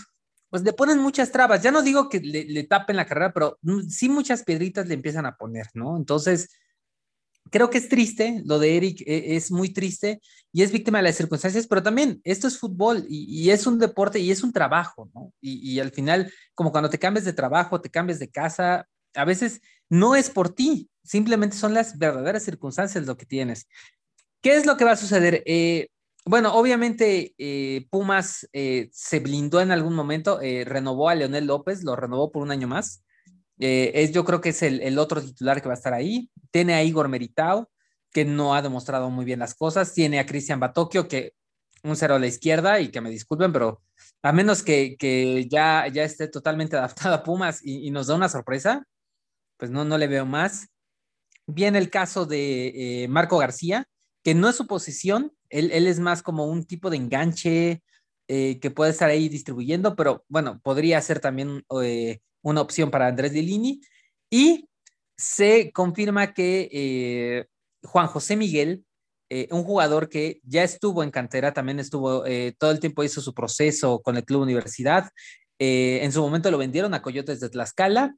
pues 0.49 0.61
le 0.61 0.73
ponen 0.73 0.99
muchas 0.99 1.31
trabas. 1.31 1.63
Ya 1.63 1.71
no 1.71 1.83
digo 1.83 2.09
que 2.09 2.19
le, 2.19 2.43
le 2.43 2.63
tapen 2.65 2.97
la 2.97 3.05
carrera, 3.05 3.31
pero 3.31 3.59
sí 3.87 4.09
muchas 4.09 4.43
piedritas 4.43 4.87
le 4.87 4.95
empiezan 4.95 5.25
a 5.25 5.37
poner, 5.37 5.67
¿no? 5.73 5.95
Entonces, 5.95 6.49
creo 7.51 7.69
que 7.69 7.77
es 7.77 7.89
triste, 7.89 8.41
lo 8.45 8.59
de 8.59 8.77
Eric 8.77 9.01
e, 9.05 9.35
es 9.35 9.51
muy 9.51 9.69
triste 9.69 10.21
y 10.51 10.63
es 10.63 10.71
víctima 10.71 10.99
de 10.99 11.03
las 11.03 11.15
circunstancias, 11.15 11.67
pero 11.67 11.83
también 11.83 12.21
esto 12.23 12.47
es 12.47 12.57
fútbol 12.57 13.05
y, 13.07 13.49
es 13.49 13.67
un 13.67 13.79
deporte 13.79 14.19
y 14.19 14.31
es 14.31 14.43
un 14.43 14.51
trabajo, 14.51 15.09
¿no? 15.13 15.33
Y, 15.41 15.79
al 15.79 15.91
final, 15.91 16.31
como 16.53 16.71
cuando 16.71 16.89
te 16.89 16.99
cambias 16.99 17.25
de 17.25 17.33
trabajo, 17.33 17.81
te 17.81 17.89
cambias 17.89 18.19
de 18.19 18.29
casa, 18.29 18.87
a 19.13 19.25
veces 19.25 19.61
no 19.89 20.15
es 20.15 20.29
por 20.29 20.49
ti, 20.49 20.89
simplemente 21.03 21.57
son 21.57 21.73
las 21.73 21.97
verdaderas 21.97 22.43
circunstancias 22.43 23.05
lo 23.05 23.17
que 23.17 23.25
tienes. 23.25 23.67
¿Qué 24.41 24.55
es 24.55 24.65
lo 24.65 24.77
que 24.77 24.85
va 24.85 24.91
a 24.91 24.97
suceder? 24.97 25.43
Eh, 25.45 25.89
bueno, 26.25 26.55
obviamente 26.55 27.33
eh, 27.37 27.85
Pumas 27.89 28.47
eh, 28.53 28.89
se 28.91 29.19
blindó 29.19 29.61
en 29.61 29.71
algún 29.71 29.93
momento, 29.93 30.39
renovó 30.41 31.09
a 31.09 31.15
Leonel 31.15 31.45
López, 31.45 31.83
lo 31.83 31.95
renovó 31.95 32.31
por 32.31 32.41
un 32.41 32.51
año 32.51 32.67
más. 32.67 33.04
Eh, 33.59 33.91
es, 33.95 34.11
yo 34.11 34.25
creo 34.25 34.41
que 34.41 34.49
es 34.49 34.61
el, 34.63 34.97
otro 34.99 35.21
titular 35.21 35.61
que 35.61 35.67
va 35.67 35.73
a 35.73 35.77
estar 35.77 35.93
ahí. 35.93 36.29
Tiene 36.51 36.73
a 36.73 36.83
Igor 36.83 37.07
Meritao, 37.07 37.69
que 38.11 38.25
no 38.25 38.55
ha 38.55 38.61
demostrado 38.61 39.09
muy 39.09 39.25
bien 39.25 39.39
las 39.39 39.55
cosas. 39.55 39.93
Tiene 39.93 40.19
a 40.19 40.25
Cristian 40.25 40.59
Batocchio, 40.59 41.07
que 41.07 41.33
un 41.83 41.95
cero 41.95 42.15
a 42.15 42.19
la 42.19 42.27
izquierda, 42.27 42.79
y 42.79 42.89
que 42.89 43.01
me 43.01 43.09
disculpen, 43.09 43.53
pero 43.53 43.81
a 44.23 44.31
menos 44.31 44.63
que, 44.63 44.97
que 44.97 45.47
ya, 45.47 45.87
ya 45.87 46.03
esté 46.03 46.27
totalmente 46.27 46.75
adaptado 46.77 47.15
a 47.15 47.23
Pumas 47.23 47.61
y, 47.63 47.91
nos 47.91 48.07
da 48.07 48.15
una 48.15 48.29
sorpresa, 48.29 48.85
pues 49.57 49.71
no, 49.71 49.85
no 49.85 49.97
le 49.97 50.07
veo 50.07 50.25
más. 50.25 50.69
Viene 51.47 51.77
el 51.77 51.89
caso 51.89 52.25
de 52.25 53.03
eh, 53.03 53.07
Marco 53.07 53.37
García, 53.37 53.87
que 54.23 54.33
no 54.33 54.49
es 54.49 54.55
su 54.55 54.65
posición, 54.65 55.31
él, 55.49 55.69
él, 55.71 55.85
es 55.85 55.99
más 55.99 56.23
como 56.23 56.47
un 56.47 56.65
tipo 56.65 56.89
de 56.89 56.97
enganche 56.97 57.83
eh, 58.27 58.59
que 58.59 58.71
puede 58.71 58.89
estar 58.89 59.07
ahí 59.07 59.29
distribuyendo, 59.29 59.95
pero 59.95 60.25
bueno, 60.27 60.59
podría 60.63 60.99
ser 61.01 61.19
también 61.19 61.63
una 62.45 62.61
opción 62.61 62.91
para 62.91 63.07
Andrés 63.07 63.33
Lilini. 63.33 63.81
Y 64.29 64.69
se 65.17 65.71
confirma 65.71 66.33
que 66.33 66.69
eh, 66.71 67.45
Juan 67.83 68.07
José 68.07 68.35
Miguel, 68.35 68.85
eh, 69.29 69.47
un 69.51 69.63
jugador 69.63 70.07
que 70.07 70.39
ya 70.43 70.63
estuvo 70.63 71.03
en 71.03 71.09
cantera, 71.09 71.53
también 71.53 71.79
estuvo, 71.79 72.25
eh, 72.25 72.55
todo 72.57 72.71
el 72.71 72.79
tiempo 72.79 73.03
hizo 73.03 73.19
su 73.19 73.33
proceso 73.33 73.99
con 74.01 74.15
el 74.15 74.23
Club 74.23 74.43
Universidad. 74.43 75.09
en 75.57 76.11
su 76.11 76.21
momento 76.21 76.51
lo 76.51 76.57
vendieron 76.57 76.93
a 76.93 77.01
Coyotes 77.01 77.39
de 77.39 77.49
Tlaxcala. 77.49 78.15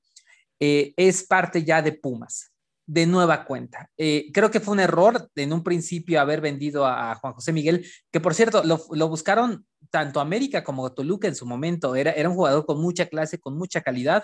es 0.60 1.24
parte 1.28 1.64
ya 1.64 1.82
de 1.84 1.94
Pumas, 1.94 2.52
de 2.88 3.06
nueva 3.06 3.46
cuenta. 3.46 3.90
creo 3.96 4.50
que 4.52 4.60
fue 4.60 4.74
un 4.74 4.80
error 4.80 5.30
en 5.36 5.54
un 5.54 5.64
principio 5.64 6.20
haber 6.20 6.42
vendido 6.42 6.86
a, 6.86 7.16
Juan 7.16 7.34
José 7.34 7.54
Miguel, 7.54 7.86
que 8.12 8.20
por 8.20 8.34
cierto, 8.34 8.64
lo, 8.64 8.84
lo 8.92 9.08
buscaron 9.08 9.66
tanto 9.90 10.20
América 10.20 10.64
como 10.64 10.92
Toluca 10.94 11.28
en 11.28 11.36
su 11.36 11.46
momento. 11.46 11.96
Era, 11.96 12.12
era 12.12 12.30
un 12.30 12.36
jugador 12.36 12.66
con 12.66 12.82
mucha 12.82 13.08
clase, 13.08 13.40
con 13.40 13.58
mucha 13.58 13.82
calidad. 13.82 14.24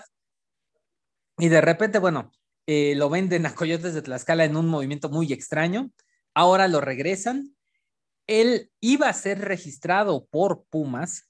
Y 1.38 1.48
de 1.48 1.60
repente, 1.60 1.98
bueno, 1.98 2.30
eh, 2.66 2.94
lo 2.96 3.10
venden 3.10 3.46
a 3.46 3.54
Coyotes 3.54 3.94
de 3.94 4.02
Tlaxcala 4.02 4.44
en 4.44 4.56
un 4.56 4.68
movimiento 4.68 5.08
muy 5.08 5.32
extraño. 5.32 5.90
Ahora 6.34 6.68
lo 6.68 6.80
regresan. 6.80 7.54
Él 8.26 8.70
iba 8.80 9.08
a 9.08 9.12
ser 9.12 9.40
registrado 9.40 10.26
por 10.30 10.64
Pumas, 10.70 11.28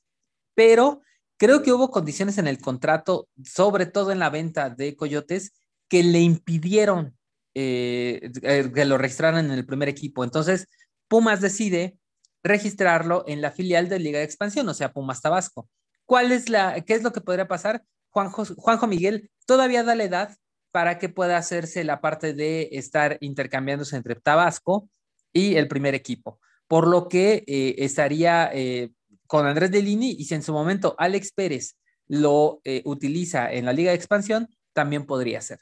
pero 0.54 1.02
creo 1.36 1.62
que 1.62 1.72
hubo 1.72 1.90
condiciones 1.90 2.38
en 2.38 2.46
el 2.46 2.60
contrato, 2.60 3.28
sobre 3.44 3.86
todo 3.86 4.12
en 4.12 4.20
la 4.20 4.30
venta 4.30 4.70
de 4.70 4.94
Coyotes, 4.94 5.52
que 5.88 6.02
le 6.02 6.20
impidieron 6.20 7.16
eh, 7.54 8.32
eh, 8.42 8.70
que 8.74 8.84
lo 8.84 8.98
registraran 8.98 9.44
en 9.46 9.52
el 9.52 9.64
primer 9.64 9.88
equipo. 9.88 10.24
Entonces, 10.24 10.66
Pumas 11.08 11.40
decide 11.40 11.96
registrarlo 12.44 13.24
en 13.26 13.40
la 13.40 13.50
filial 13.50 13.88
de 13.88 13.98
Liga 13.98 14.18
de 14.18 14.24
Expansión, 14.24 14.68
o 14.68 14.74
sea, 14.74 14.92
Pumas 14.92 15.20
Tabasco. 15.20 15.68
¿Cuál 16.04 16.30
es 16.30 16.48
la, 16.48 16.80
qué 16.82 16.94
es 16.94 17.02
lo 17.02 17.12
que 17.12 17.20
podría 17.20 17.48
pasar? 17.48 17.82
Juanjo, 18.10 18.44
Juanjo 18.56 18.86
Miguel 18.86 19.30
todavía 19.46 19.82
da 19.82 19.96
la 19.96 20.04
edad 20.04 20.36
para 20.70 20.98
que 20.98 21.08
pueda 21.08 21.36
hacerse 21.36 21.82
la 21.84 22.00
parte 22.00 22.34
de 22.34 22.68
estar 22.72 23.16
intercambiándose 23.20 23.96
entre 23.96 24.14
Tabasco 24.16 24.88
y 25.32 25.56
el 25.56 25.68
primer 25.68 25.94
equipo, 25.94 26.40
por 26.68 26.86
lo 26.86 27.08
que 27.08 27.44
eh, 27.46 27.76
estaría 27.78 28.50
eh, 28.52 28.90
con 29.26 29.46
Andrés 29.46 29.70
Delini 29.70 30.16
y 30.18 30.24
si 30.24 30.34
en 30.34 30.42
su 30.42 30.52
momento 30.52 30.94
Alex 30.98 31.32
Pérez 31.32 31.76
lo 32.06 32.60
eh, 32.64 32.82
utiliza 32.84 33.52
en 33.52 33.64
la 33.64 33.72
Liga 33.72 33.90
de 33.90 33.96
Expansión, 33.96 34.48
también 34.72 35.06
podría 35.06 35.40
ser. 35.40 35.58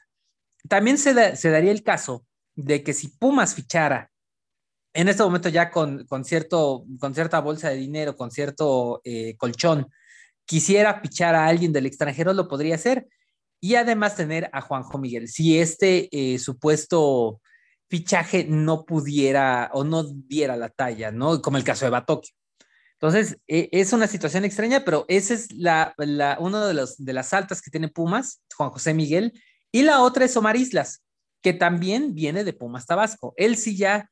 También 0.67 0.97
se, 0.97 1.13
daría 1.13 1.71
el 1.71 1.83
caso 1.83 2.25
de 2.55 2.83
que 2.83 2.93
si 2.93 3.09
Pumas 3.09 3.55
fichara 3.55 4.11
en 4.93 5.07
este 5.07 5.23
momento 5.23 5.49
ya 5.49 5.71
con, 5.71 6.05
con, 6.05 6.23
cierto, 6.23 6.85
con 6.99 7.13
cierta 7.13 7.39
bolsa 7.39 7.69
de 7.69 7.75
dinero, 7.75 8.15
con 8.15 8.31
cierto 8.31 9.01
colchón, 9.37 9.87
quisiera 10.45 10.99
fichar 11.01 11.35
a 11.35 11.47
alguien 11.47 11.73
del 11.73 11.85
extranjero, 11.85 12.33
lo 12.33 12.47
podría 12.47 12.75
hacer. 12.75 13.07
Y 13.59 13.75
además 13.75 14.15
tener 14.15 14.49
a 14.51 14.61
Juanjo 14.61 14.97
Miguel. 14.97 15.29
Si 15.29 15.57
este 15.57 16.09
supuesto 16.37 17.39
fichaje 17.93 18.45
no 18.49 18.85
pudiera 18.85 19.69
o 19.71 19.83
no 19.83 20.03
diera 20.03 20.57
la 20.57 20.69
talla, 20.69 21.11
¿no? 21.11 21.41
Como 21.43 21.57
el 21.57 21.63
caso 21.63 21.85
de 21.85 21.91
Batokio. 21.91 22.33
Entonces, 22.93 23.37
e, 23.47 23.69
es 23.71 23.93
una 23.93 24.07
situación 24.07 24.45
extraña, 24.45 24.83
pero 24.83 25.05
esa 25.09 25.35
es 25.35 25.51
la, 25.51 25.93
la 25.97 26.37
una 26.39 26.65
de, 26.65 26.73
los, 26.73 26.97
de 26.97 27.13
las 27.13 27.33
altas 27.33 27.61
que 27.61 27.69
tiene 27.69 27.89
Pumas, 27.89 28.41
Juan 28.55 28.71
José 28.71 28.95
Miguel, 28.95 29.33
y 29.71 29.83
la 29.83 30.01
otra 30.01 30.25
es 30.25 30.35
Omar 30.35 30.55
Islas, 30.55 31.03
que 31.43 31.53
también 31.53 32.15
viene 32.15 32.43
de 32.43 32.53
Pumas 32.53 32.87
Tabasco. 32.87 33.35
Él 33.37 33.57
sí 33.57 33.77
ya, 33.77 34.09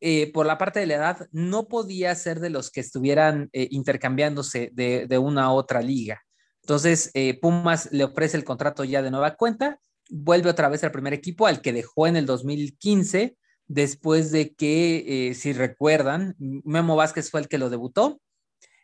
eh, 0.00 0.30
por 0.32 0.44
la 0.44 0.58
parte 0.58 0.80
de 0.80 0.86
la 0.86 0.96
edad, 0.96 1.28
no 1.32 1.68
podía 1.68 2.14
ser 2.14 2.40
de 2.40 2.50
los 2.50 2.70
que 2.70 2.80
estuvieran 2.80 3.48
eh, 3.52 3.68
intercambiándose 3.70 4.70
de, 4.74 5.18
una 5.18 5.44
a 5.44 5.52
otra 5.52 5.80
liga. 5.80 6.22
Entonces, 6.62 7.10
eh, 7.14 7.38
Pumas 7.40 7.90
le 7.92 8.04
ofrece 8.04 8.36
el 8.36 8.44
contrato 8.44 8.84
ya 8.84 9.02
de 9.02 9.10
nueva 9.10 9.36
cuenta 9.36 9.80
vuelve 10.08 10.50
otra 10.50 10.68
vez 10.68 10.84
al 10.84 10.92
primer 10.92 11.14
equipo, 11.14 11.48
al 11.48 11.60
que 11.60 11.72
dejó 11.72 12.06
en 12.06 12.14
el 12.14 12.26
2015, 12.26 13.36
después 13.66 14.30
de 14.30 14.54
que, 14.54 15.34
si 15.36 15.52
recuerdan, 15.52 16.36
Memo 16.38 16.94
Vázquez 16.94 17.28
fue 17.28 17.40
el 17.40 17.48
que 17.48 17.58
lo 17.58 17.70
debutó. 17.70 18.20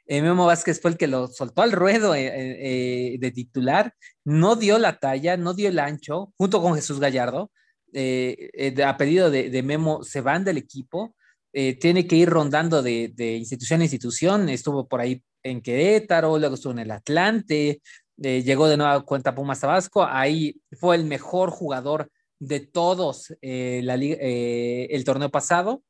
Memo 0.09 0.47
Vázquez 0.47 0.81
fue 0.81 0.90
el 0.90 0.97
que 0.97 1.07
lo 1.07 1.28
soltó 1.28 1.62
al 1.62 1.71
ruedo 1.71 2.14
de 2.14 3.33
titular, 3.33 3.95
no 4.25 4.57
dio 4.57 4.78
la 4.78 4.99
talla, 4.99 5.37
no 5.37 5.54
dio 5.54 5.69
el 5.69 5.78
ancho, 5.78 6.35
junto 6.37 6.61
con 6.61 6.75
Jesús 6.75 6.99
Gallardo. 6.99 7.52
A 7.94 8.96
pedido 8.96 9.30
de, 9.30 9.62
Memo, 9.62 10.02
se 10.02 10.20
van 10.20 10.44
del 10.44 10.56
equipo. 10.56 11.14
tiene 11.52 12.06
que 12.06 12.16
ir 12.16 12.28
rondando 12.28 12.82
de, 12.82 13.37
institución 13.38 13.80
a 13.80 13.84
institución. 13.84 14.49
Estuvo 14.49 14.88
por 14.88 15.00
ahí 15.00 15.22
en 15.42 15.61
Querétaro, 15.61 16.38
luego 16.38 16.54
estuvo 16.54 16.72
en 16.72 16.80
el 16.80 16.90
Atlante, 16.90 17.82
eh, 18.22 18.42
llegó 18.42 18.68
de 18.68 18.76
nueva 18.76 19.00
cuenta 19.04 19.34
Pumas 19.34 19.61
Tabasco, 19.61 20.04
ahí 20.04 20.61
fue 20.78 20.96
el 20.96 21.04
mejor 21.04 21.50
jugador 21.50 22.11
de 22.38 22.61
todos 22.61 23.34
eh, 23.40 23.80
la, 23.82 23.96
eh, 23.96 24.88
el 24.90 25.04
torneo 25.04 25.30
pasado. 25.30 25.82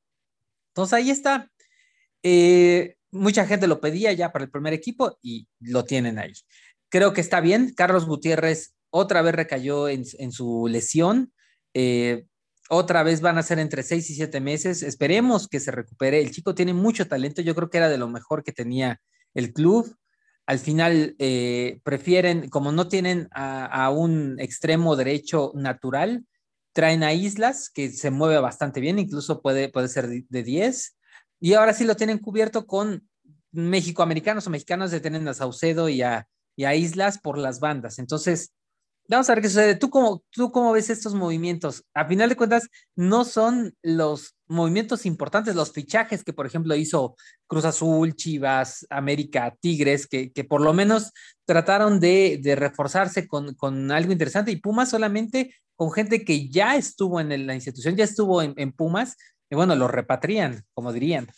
Entonces 0.69 0.95
ahí 0.95 1.11
está. 1.11 1.51
mucha 3.11 3.47
gente 3.47 3.67
lo 3.67 3.81
pedía 3.81 4.13
ya 4.13 4.33
para 4.33 4.45
el 4.45 4.51
primer 4.51 4.73
equipo 4.73 5.19
y 5.23 5.47
lo 5.61 5.85
tienen 5.85 6.19
ahí. 6.19 6.33
Creo 6.89 7.13
que 7.13 7.21
está 7.21 7.41
bien. 7.41 7.75
Carlos 7.75 8.07
Gutiérrez 8.07 8.75
otra 8.91 9.23
vez 9.23 9.35
recayó 9.35 9.89
en 9.89 10.33
su 10.33 10.69
lesión. 10.69 11.33
Otra 12.69 13.03
vez 13.03 13.21
van 13.21 13.39
a 13.39 13.43
ser 13.43 13.59
entre 13.59 13.83
seis 13.83 14.09
y 14.11 14.15
siete 14.15 14.41
meses. 14.41 14.83
Esperemos 14.83 15.49
que 15.49 15.61
se 15.61 15.71
recupere. 15.71 16.21
El 16.21 16.31
chico 16.31 16.55
tiene 16.55 16.75
mucho 16.75 17.09
talento. 17.09 17.43
Yo 17.43 17.55
creo 17.55 17.71
que 17.71 17.79
era 17.79 17.89
de 17.89 17.99
lo 17.99 18.09
mejor 18.09 18.45
que 18.45 18.53
tenía 18.53 19.01
el 19.35 19.53
club 19.53 19.97
al 20.47 20.59
final 20.59 21.15
eh, 21.19 21.81
prefieren, 21.85 22.49
como 22.49 22.73
no 22.73 22.89
tienen 22.89 23.29
a, 23.33 23.91
un 23.91 24.39
extremo 24.41 24.97
derecho 24.97 25.53
natural, 25.55 26.27
traen 26.73 27.03
a 27.03 27.13
Islas, 27.13 27.71
que 27.71 27.91
se 27.91 28.11
mueve 28.11 28.39
bastante 28.39 28.81
bien, 28.81 28.99
incluso 28.99 29.41
puede, 29.41 29.69
puede 29.69 29.89
ser 29.89 30.09
de 30.09 30.43
10, 30.43 30.97
y 31.41 31.55
ahora 31.55 31.75
sí 31.75 31.85
lo 31.85 31.97
tienen 31.97 32.19
cubierto 32.19 32.67
con 32.67 33.09
mexicoamericanos 33.53 34.47
o 34.47 34.51
mexicanos, 34.51 34.91
de 34.91 35.01
tienen 35.01 35.29
a 35.29 35.35
Saucedo 35.35 35.89
y 35.89 36.03
a, 36.03 36.27
y 36.57 36.65
a 36.65 36.75
Islas 36.75 37.19
por 37.19 37.39
las 37.39 37.61
bandas. 37.61 37.99
Entonces, 37.99 38.53
Vamos 39.13 39.29
a 39.29 39.35
ver 39.35 39.43
qué 39.43 39.49
sucede. 39.51 39.75
¿Tú 39.75 39.91
cómo, 39.91 40.25
¿Tú 40.31 40.51
cómo 40.51 40.73
ves 40.73 40.89
estos 40.89 41.15
movimientos? 41.15 41.85
A 41.93 42.07
final 42.07 42.31
de 42.31 42.37
cuentas, 42.37 42.71
no 42.97 43.27
son 43.27 43.75
los 43.83 44.39
movimientos 44.49 45.05
importantes, 45.05 45.55
los 45.55 45.71
fichajes 45.71 46.25
que, 46.25 46.33
por 46.33 46.47
ejemplo, 46.47 46.75
hizo 46.75 47.15
Cruz 47.47 47.67
Azul, 47.67 48.15
Chivas, 48.15 48.87
América, 48.89 49.55
Tigres, 49.61 50.07
que, 50.07 50.31
por 50.49 50.63
lo 50.63 50.73
menos 50.73 51.13
trataron 51.45 52.01
de, 52.01 52.41
reforzarse 52.57 53.29
con, 53.29 53.91
algo 53.93 54.13
interesante 54.13 54.51
y 54.51 54.57
Pumas 54.57 54.89
solamente 54.89 55.55
con 55.77 55.93
gente 55.93 56.25
que 56.25 56.49
ya 56.49 56.77
estuvo 56.77 57.21
en 57.21 57.47
la 57.47 57.55
institución, 57.55 57.97
ya 57.97 58.05
estuvo 58.05 58.41
en, 58.41 58.73
Pumas, 58.73 59.19
y 59.51 59.57
bueno, 59.57 59.77
los 59.77 59.91
repatrian, 59.91 60.65
como 60.73 60.91
dirían. 60.91 61.29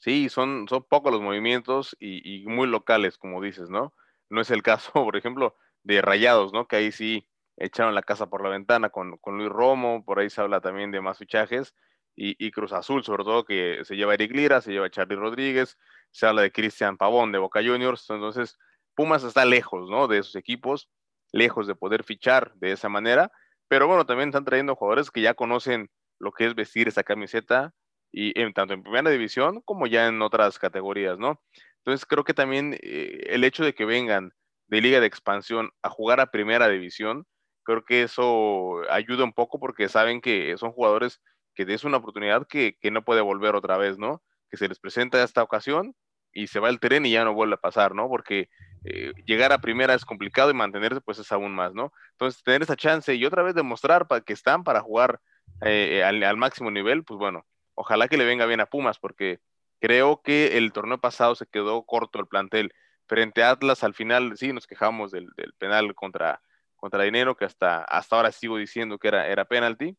Sí, 0.00 0.28
son, 0.28 0.66
son 0.68 0.84
pocos 0.86 1.12
los 1.12 1.22
movimientos 1.22 1.96
y 1.98 2.44
muy 2.46 2.66
locales, 2.66 3.16
como 3.16 3.40
dices, 3.40 3.70
¿no? 3.70 3.94
No 4.28 4.42
es 4.42 4.50
el 4.50 4.62
caso, 4.62 4.92
por 4.92 5.16
ejemplo, 5.16 5.56
de 5.88 6.02
Rayados, 6.02 6.52
¿no? 6.52 6.68
Que 6.68 6.76
ahí 6.76 6.92
sí 6.92 7.26
echaron 7.56 7.94
la 7.94 8.02
casa 8.02 8.28
por 8.28 8.42
la 8.42 8.50
ventana 8.50 8.90
con, 8.90 9.18
Luis 9.26 9.48
Romo, 9.48 10.04
por 10.04 10.18
ahí 10.20 10.28
se 10.28 10.40
habla 10.40 10.60
también 10.60 10.90
de 10.92 11.00
más 11.00 11.18
fichajes, 11.18 11.74
y, 12.20 12.50
Cruz 12.50 12.72
Azul, 12.72 13.04
sobre 13.04 13.22
todo, 13.22 13.44
que 13.44 13.78
se 13.84 13.94
lleva 13.94 14.14
Eric 14.14 14.32
Lira, 14.32 14.60
se 14.60 14.72
lleva 14.72 14.90
Charlie 14.90 15.14
Rodríguez, 15.14 15.78
se 16.10 16.26
habla 16.26 16.42
de 16.42 16.50
Cristian 16.50 16.96
Pavón 16.96 17.30
de 17.30 17.38
Boca 17.38 17.60
Juniors, 17.62 18.10
entonces 18.10 18.58
Pumas 18.96 19.22
está 19.22 19.44
lejos, 19.44 19.88
¿no? 19.88 20.08
De 20.08 20.18
esos 20.18 20.34
equipos, 20.34 20.90
lejos 21.32 21.68
de 21.68 21.76
poder 21.76 22.02
fichar 22.02 22.52
de 22.56 22.72
esa 22.72 22.88
manera, 22.88 23.30
pero 23.68 23.86
bueno, 23.86 24.04
también 24.04 24.30
están 24.30 24.44
trayendo 24.44 24.74
jugadores 24.74 25.12
que 25.12 25.20
ya 25.20 25.34
conocen 25.34 25.90
lo 26.18 26.32
que 26.32 26.46
es 26.46 26.56
vestir 26.56 26.88
esa 26.88 27.04
camiseta, 27.04 27.72
y 28.10 28.38
en, 28.40 28.52
tanto 28.52 28.74
en 28.74 28.82
primera 28.82 29.10
división 29.10 29.62
como 29.64 29.86
ya 29.86 30.08
en 30.08 30.20
otras 30.20 30.58
categorías, 30.58 31.18
¿no? 31.18 31.40
Entonces 31.78 32.04
creo 32.04 32.24
que 32.24 32.34
también 32.34 32.74
eh, 32.82 33.26
el 33.28 33.44
hecho 33.44 33.64
de 33.64 33.74
que 33.74 33.84
vengan 33.84 34.32
de 34.68 34.80
liga 34.80 35.00
de 35.00 35.06
expansión 35.06 35.70
a 35.82 35.90
jugar 35.90 36.20
a 36.20 36.30
primera 36.30 36.68
división, 36.68 37.26
creo 37.64 37.84
que 37.84 38.02
eso 38.02 38.80
ayuda 38.90 39.24
un 39.24 39.32
poco 39.32 39.58
porque 39.58 39.88
saben 39.88 40.20
que 40.20 40.56
son 40.56 40.72
jugadores 40.72 41.20
que 41.54 41.74
es 41.74 41.84
una 41.84 41.96
oportunidad 41.96 42.46
que, 42.46 42.76
no 42.92 43.04
puede 43.04 43.20
volver 43.20 43.56
otra 43.56 43.76
vez, 43.76 43.98
¿no? 43.98 44.22
Que 44.50 44.56
se 44.56 44.68
les 44.68 44.78
presenta 44.78 45.22
esta 45.22 45.42
ocasión 45.42 45.94
y 46.32 46.46
se 46.46 46.60
va 46.60 46.68
el 46.68 46.78
tren 46.78 47.04
y 47.04 47.10
ya 47.10 47.24
no 47.24 47.34
vuelve 47.34 47.54
a 47.54 47.60
pasar, 47.60 47.96
¿no? 47.96 48.08
Porque 48.08 48.48
eh, 48.84 49.12
llegar 49.26 49.52
a 49.52 49.58
primera 49.58 49.94
es 49.94 50.04
complicado 50.04 50.50
y 50.50 50.54
mantenerse 50.54 51.00
pues 51.00 51.18
es 51.18 51.32
aún 51.32 51.54
más, 51.54 51.74
¿no? 51.74 51.92
Entonces 52.12 52.44
tener 52.44 52.62
esa 52.62 52.76
chance 52.76 53.12
y 53.14 53.24
otra 53.24 53.42
vez 53.42 53.56
demostrar 53.56 54.06
para 54.06 54.20
que 54.20 54.32
están 54.32 54.62
para 54.62 54.80
jugar 54.80 55.20
eh, 55.62 56.04
al, 56.04 56.36
máximo 56.36 56.70
nivel, 56.70 57.02
pues 57.02 57.18
bueno, 57.18 57.44
ojalá 57.74 58.06
que 58.06 58.16
le 58.16 58.24
venga 58.24 58.46
bien 58.46 58.60
a 58.60 58.66
Pumas 58.66 59.00
porque 59.00 59.40
creo 59.80 60.22
que 60.22 60.58
el 60.58 60.72
torneo 60.72 60.98
pasado 60.98 61.34
se 61.34 61.46
quedó 61.46 61.84
corto 61.84 62.20
el 62.20 62.28
plantel 62.28 62.72
frente 63.08 63.42
a 63.42 63.50
Atlas, 63.50 63.82
al 63.82 63.94
final 63.94 64.36
sí 64.36 64.52
nos 64.52 64.66
quejamos 64.66 65.10
del, 65.10 65.32
penal 65.58 65.94
contra, 65.94 66.40
contra 66.76 67.02
Dinero, 67.02 67.36
que 67.36 67.44
hasta, 67.44 67.82
hasta 67.84 68.16
ahora 68.16 68.32
sigo 68.32 68.58
diciendo 68.58 68.98
que 68.98 69.08
era, 69.08 69.26
era 69.28 69.44
penalti, 69.46 69.96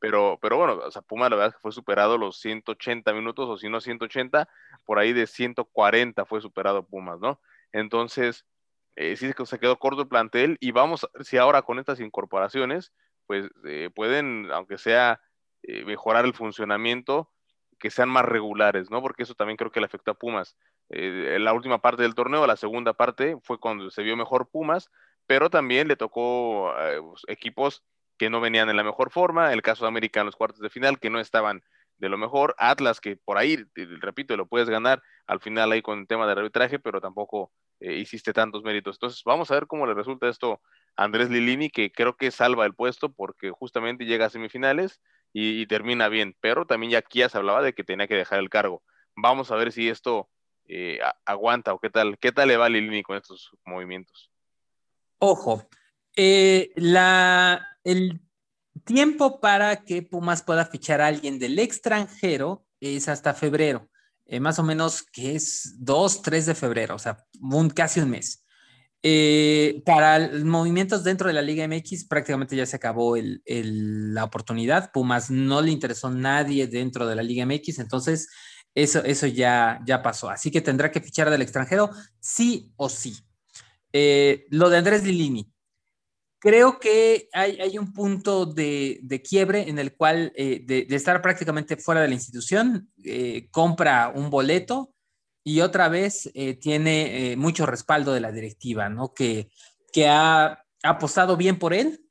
pero, 0.00 0.38
pero 0.40 0.56
bueno, 0.58 0.74
o 0.74 0.90
sea, 0.90 1.02
Puma 1.02 1.28
la 1.28 1.36
verdad 1.36 1.48
es 1.48 1.54
que 1.54 1.60
fue 1.60 1.72
superado 1.72 2.18
los 2.18 2.38
180 2.40 3.12
minutos, 3.12 3.48
o 3.48 3.58
si 3.58 3.68
no 3.68 3.80
180, 3.80 4.48
por 4.84 4.98
ahí 4.98 5.12
de 5.12 5.26
140 5.26 6.24
fue 6.24 6.40
superado 6.40 6.86
Pumas, 6.86 7.20
¿no? 7.20 7.40
Entonces, 7.72 8.44
eh, 8.96 9.16
sí 9.16 9.30
se 9.44 9.58
quedó 9.58 9.78
corto 9.78 10.02
el 10.02 10.08
plantel 10.08 10.56
y 10.60 10.72
vamos 10.72 11.08
si 11.20 11.36
ahora 11.36 11.62
con 11.62 11.78
estas 11.78 12.00
incorporaciones, 12.00 12.92
pues 13.26 13.48
eh, 13.64 13.90
pueden, 13.94 14.50
aunque 14.52 14.78
sea 14.78 15.20
eh, 15.62 15.84
mejorar 15.84 16.24
el 16.24 16.34
funcionamiento, 16.34 17.30
que 17.78 17.90
sean 17.90 18.08
más 18.08 18.24
regulares, 18.24 18.90
¿no? 18.90 19.00
Porque 19.00 19.22
eso 19.22 19.34
también 19.34 19.56
creo 19.56 19.70
que 19.70 19.80
le 19.80 19.86
afectó 19.86 20.10
a 20.12 20.18
Pumas. 20.18 20.56
Eh, 20.90 21.38
la 21.40 21.52
última 21.52 21.80
parte 21.80 22.02
del 22.02 22.14
torneo, 22.14 22.46
la 22.46 22.56
segunda 22.56 22.92
parte 22.94 23.36
fue 23.42 23.58
cuando 23.58 23.90
se 23.90 24.02
vio 24.02 24.16
mejor 24.16 24.48
Pumas, 24.50 24.90
pero 25.26 25.50
también 25.50 25.88
le 25.88 25.96
tocó 25.96 26.72
eh, 26.78 27.00
pues, 27.02 27.22
equipos 27.28 27.84
que 28.16 28.30
no 28.30 28.40
venían 28.40 28.68
en 28.68 28.76
la 28.76 28.84
mejor 28.84 29.10
forma, 29.10 29.52
el 29.52 29.62
caso 29.62 29.84
de 29.84 29.88
América 29.88 30.20
en 30.20 30.26
los 30.26 30.36
cuartos 30.36 30.60
de 30.60 30.70
final, 30.70 30.98
que 30.98 31.10
no 31.10 31.20
estaban 31.20 31.62
de 31.98 32.08
lo 32.08 32.16
mejor, 32.16 32.54
Atlas, 32.58 33.00
que 33.00 33.16
por 33.16 33.38
ahí, 33.38 33.58
repito, 34.00 34.36
lo 34.36 34.46
puedes 34.46 34.68
ganar 34.68 35.02
al 35.26 35.40
final 35.40 35.72
ahí 35.72 35.82
con 35.82 36.00
el 36.00 36.06
tema 36.06 36.26
del 36.26 36.38
arbitraje, 36.38 36.78
pero 36.78 37.00
tampoco 37.00 37.52
eh, 37.80 37.94
hiciste 37.94 38.32
tantos 38.32 38.62
méritos. 38.62 38.96
Entonces, 38.96 39.22
vamos 39.24 39.50
a 39.50 39.54
ver 39.54 39.66
cómo 39.66 39.86
le 39.86 39.94
resulta 39.94 40.28
esto 40.28 40.60
a 40.96 41.04
Andrés 41.04 41.28
Lilini, 41.28 41.70
que 41.70 41.90
creo 41.92 42.16
que 42.16 42.30
salva 42.30 42.66
el 42.66 42.74
puesto 42.74 43.12
porque 43.12 43.50
justamente 43.50 44.04
llega 44.04 44.26
a 44.26 44.30
semifinales 44.30 45.00
y, 45.32 45.60
y 45.60 45.66
termina 45.66 46.08
bien, 46.08 46.36
pero 46.40 46.66
también 46.66 46.92
ya 46.92 47.04
ya 47.10 47.28
se 47.28 47.36
hablaba 47.38 47.62
de 47.62 47.72
que 47.74 47.84
tenía 47.84 48.06
que 48.06 48.14
dejar 48.14 48.38
el 48.38 48.48
cargo. 48.48 48.82
Vamos 49.16 49.50
a 49.50 49.56
ver 49.56 49.72
si 49.72 49.88
esto 49.88 50.28
eh, 50.68 50.98
aguanta 51.24 51.72
o 51.72 51.78
qué 51.78 51.90
tal, 51.90 52.18
qué 52.18 52.30
tal 52.30 52.48
le 52.48 52.56
va 52.56 52.66
a 52.66 52.68
Lilini 52.68 53.02
con 53.02 53.16
estos 53.16 53.50
movimientos. 53.64 54.30
Ojo, 55.18 55.68
eh, 56.16 56.72
la, 56.76 57.66
el 57.84 58.20
tiempo 58.84 59.40
para 59.40 59.84
que 59.84 60.02
Pumas 60.02 60.42
pueda 60.42 60.64
fichar 60.66 61.00
a 61.00 61.06
alguien 61.06 61.38
del 61.38 61.58
extranjero 61.58 62.64
es 62.80 63.08
hasta 63.08 63.34
febrero, 63.34 63.88
eh, 64.26 64.40
más 64.40 64.58
o 64.58 64.62
menos 64.62 65.02
que 65.02 65.34
es 65.34 65.76
2, 65.78 66.22
3 66.22 66.46
de 66.46 66.54
febrero, 66.54 66.94
o 66.94 66.98
sea, 66.98 67.24
un, 67.40 67.70
casi 67.70 68.00
un 68.00 68.10
mes. 68.10 68.44
Eh, 69.02 69.80
para 69.86 70.28
movimientos 70.42 71.04
dentro 71.04 71.28
de 71.28 71.34
la 71.34 71.40
Liga 71.40 71.68
MX 71.68 72.08
prácticamente 72.08 72.56
ya 72.56 72.66
se 72.66 72.74
acabó 72.74 73.14
la 73.16 74.24
oportunidad. 74.24 74.90
Pumas 74.92 75.30
no 75.30 75.62
le 75.62 75.70
interesó 75.70 76.10
nadie 76.10 76.66
dentro 76.66 77.06
de 77.06 77.14
la 77.14 77.22
Liga 77.22 77.46
MX, 77.46 77.78
entonces 77.78 78.28
eso, 78.82 79.02
eso 79.04 79.26
ya, 79.26 79.80
ya 79.84 80.02
pasó. 80.02 80.30
Así 80.30 80.50
que 80.50 80.60
tendrá 80.60 80.90
que 80.90 81.00
fichar 81.00 81.30
del 81.30 81.42
extranjero 81.42 81.90
sí 82.20 82.72
o 82.76 82.88
sí. 82.88 83.16
Eh, 83.92 84.46
lo 84.50 84.70
de 84.70 84.78
Andrés 84.78 85.04
Lilini. 85.04 85.50
Creo 86.40 86.78
que 86.78 87.28
hay, 87.32 87.78
un 87.78 87.92
punto 87.92 88.46
de, 88.46 89.22
quiebre 89.28 89.68
en 89.68 89.80
el 89.80 89.96
cual, 89.96 90.32
eh, 90.36 90.62
de, 90.64 90.86
estar 90.94 91.20
prácticamente 91.20 91.76
fuera 91.76 92.00
de 92.00 92.08
la 92.08 92.14
institución, 92.14 92.92
compra 93.50 94.12
un 94.14 94.30
boleto 94.30 94.94
y 95.48 95.62
otra 95.62 95.88
vez 95.88 96.30
eh, 96.34 96.54
tiene 96.54 97.32
eh, 97.32 97.36
mucho 97.36 97.64
respaldo 97.64 98.12
de 98.12 98.20
la 98.20 98.32
directiva, 98.32 98.90
¿no? 98.90 99.14
Que, 99.14 99.50
que 99.94 100.06
ha, 100.06 100.62
apostado 100.82 101.38
bien 101.38 101.58
por 101.58 101.72
él. 101.72 102.04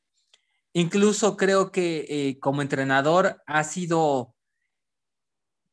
Incluso 0.74 1.38
creo 1.38 1.72
que 1.72 2.06
eh, 2.10 2.40
como 2.40 2.64
entrenador 2.64 3.42
ha 3.46 3.64
sido, 3.64 4.36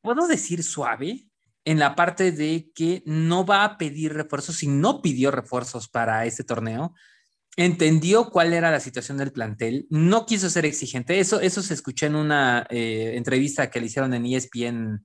puedo 0.05 0.29
decir 0.29 0.63
suave, 0.63 1.27
en 1.65 1.81
la 1.81 1.97
parte 1.97 2.31
de 2.31 2.71
que 2.75 3.03
no 3.07 3.45
va 3.45 3.65
a 3.65 3.79
pedir 3.79 4.13
refuerzos 4.13 4.63
y 4.63 4.69
no 4.69 5.03
pidió 5.03 5.33
refuerzos 5.33 5.89
para 5.89 6.27
este 6.27 6.45
torneo. 6.45 6.95
Entendió 7.57 8.31
cuál 8.31 8.53
era 8.53 8.71
la 8.71 8.81
situación 8.81 9.17
del 9.19 9.33
plantel, 9.33 9.87
no 9.91 10.27
quiso 10.27 10.49
ser 10.51 10.67
exigente. 10.67 11.19
Eso, 11.19 11.41
eso 11.41 11.63
se 11.63 11.75
escuchó 11.75 12.07
en 12.07 12.17
una 12.17 12.67
entrevista 12.71 13.71
que 13.71 13.81
le 13.81 13.87
hicieron 13.87 14.15
en 14.15 14.27
ESPN 14.27 15.05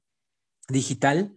Digital 0.67 1.33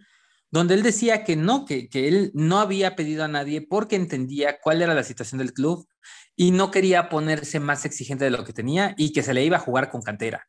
donde 0.53 0.75
él 0.75 0.83
decía 0.83 1.25
que 1.25 1.35
no, 1.35 1.65
que, 1.65 1.89
él 1.95 2.31
no 2.35 2.61
había 2.61 2.95
pedido 2.95 3.25
a 3.25 3.29
nadie 3.29 3.63
porque 3.63 3.97
entendía 3.97 4.61
cuál 4.61 4.83
era 4.83 4.95
la 4.95 5.03
situación 5.03 5.39
del 5.39 5.55
club 5.55 5.89
y 6.37 6.51
no 6.51 6.71
quería 6.71 7.09
ponerse 7.09 7.59
más 7.59 7.87
exigente 7.87 8.27
de 8.27 8.31
lo 8.31 8.45
que 8.45 8.53
tenía 8.53 8.95
y 8.99 9.13
que 9.13 9.23
se 9.23 9.33
le 9.33 9.45
iba 9.45 9.57
a 9.57 9.61
jugar 9.61 9.91
con 9.91 10.03
cantera. 10.03 10.47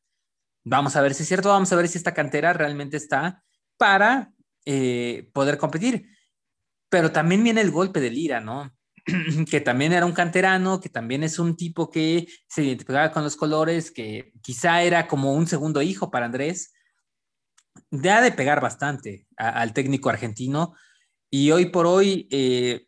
Vamos 0.63 0.95
a 0.95 1.01
ver 1.01 1.13
si 1.13 1.23
es 1.23 1.29
cierto, 1.29 1.49
vamos 1.49 1.71
a 1.71 1.75
ver 1.75 1.87
si 1.87 1.97
esta 1.97 2.13
cantera 2.13 2.53
realmente 2.53 2.97
está 2.97 3.43
para 3.77 4.33
eh, 4.65 5.29
poder 5.33 5.57
competir. 5.57 6.07
Pero 6.89 7.11
también 7.11 7.43
viene 7.43 7.61
el 7.61 7.71
golpe 7.71 7.99
de 7.99 8.11
Lira, 8.11 8.39
¿no? 8.39 8.71
que 9.49 9.61
también 9.61 9.93
era 9.93 10.05
un 10.05 10.13
canterano, 10.13 10.79
que 10.79 10.89
también 10.89 11.23
es 11.23 11.39
un 11.39 11.55
tipo 11.55 11.89
que 11.89 12.27
se 12.47 12.63
identificaba 12.63 13.11
con 13.11 13.23
los 13.23 13.35
colores, 13.35 13.91
que 13.91 14.31
quizá 14.41 14.83
era 14.83 15.07
como 15.07 15.33
un 15.33 15.47
segundo 15.47 15.81
hijo 15.81 16.09
para 16.09 16.25
Andrés 16.25 16.73
ha 18.09 18.21
de 18.21 18.31
pegar 18.31 18.61
bastante 18.61 19.27
al 19.37 19.73
técnico 19.73 20.09
argentino 20.09 20.73
y 21.29 21.51
hoy 21.51 21.67
por 21.67 21.85
hoy 21.85 22.27
eh, 22.31 22.87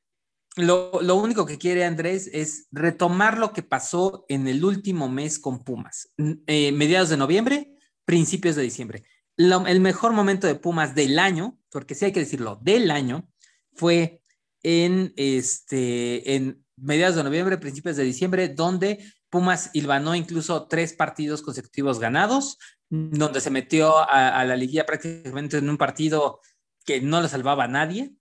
lo, 0.55 1.15
único 1.15 1.45
que 1.45 1.57
quiere 1.57 1.85
Andrés 1.85 2.29
es 2.31 2.67
retomar 2.71 3.37
lo 3.37 3.51
que 3.51 3.63
pasó 3.63 4.25
en 4.29 4.47
el 4.47 4.63
último 4.63 5.09
mes 5.09 5.39
con 5.39 5.63
Pumas, 5.63 6.13
eh, 6.47 6.71
mediados 6.71 7.09
de 7.09 7.17
noviembre, 7.17 7.75
principios 8.05 8.55
de 8.55 8.63
diciembre. 8.63 9.03
el 9.37 9.79
mejor 9.81 10.13
momento 10.13 10.47
de 10.47 10.55
Pumas 10.55 10.95
del 10.95 11.19
año, 11.19 11.57
porque 11.69 11.95
sí 11.95 12.05
hay 12.05 12.11
que 12.11 12.21
decirlo, 12.21 12.59
del 12.61 12.89
año, 12.89 13.27
fue 13.73 14.21
en, 14.63 15.13
este, 15.17 16.35
en 16.35 16.63
mediados 16.77 17.15
de 17.15 17.23
noviembre, 17.23 17.57
principios 17.57 17.97
de 17.97 18.03
diciembre, 18.03 18.47
donde 18.49 18.99
Pumas 19.29 19.71
hilvanó 19.73 20.15
incluso 20.15 20.67
tres 20.67 20.93
partidos 20.93 21.41
consecutivos 21.41 21.99
ganados, 21.99 22.57
donde 22.89 23.41
se 23.41 23.49
metió 23.49 23.97
a, 24.09 24.45
la 24.45 24.55
liguilla 24.55 24.85
prácticamente 24.85 25.57
en 25.57 25.69
un 25.69 25.77
partido 25.77 26.39
que 26.85 27.01
no 27.01 27.21
lo 27.21 27.27
salvaba 27.27 27.65
a 27.65 27.67
nadie, 27.67 28.13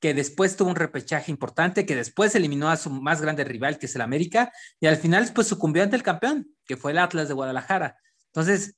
que 0.00 0.14
después 0.14 0.56
tuvo 0.56 0.70
un 0.70 0.76
repechaje 0.76 1.30
importante, 1.30 1.86
que 1.86 1.96
después 1.96 2.34
eliminó 2.34 2.70
a 2.70 2.76
su 2.76 2.90
más 2.90 3.20
grande 3.20 3.44
rival, 3.44 3.78
que 3.78 3.86
es 3.86 3.94
el 3.94 4.02
América, 4.02 4.52
y 4.80 4.86
al 4.86 4.96
final 4.96 5.30
pues 5.34 5.48
sucumbió 5.48 5.82
ante 5.82 5.96
el 5.96 6.02
campeón, 6.02 6.48
que 6.64 6.76
fue 6.76 6.92
el 6.92 6.98
Atlas 6.98 7.28
de 7.28 7.34
Guadalajara. 7.34 7.98
Entonces, 8.26 8.76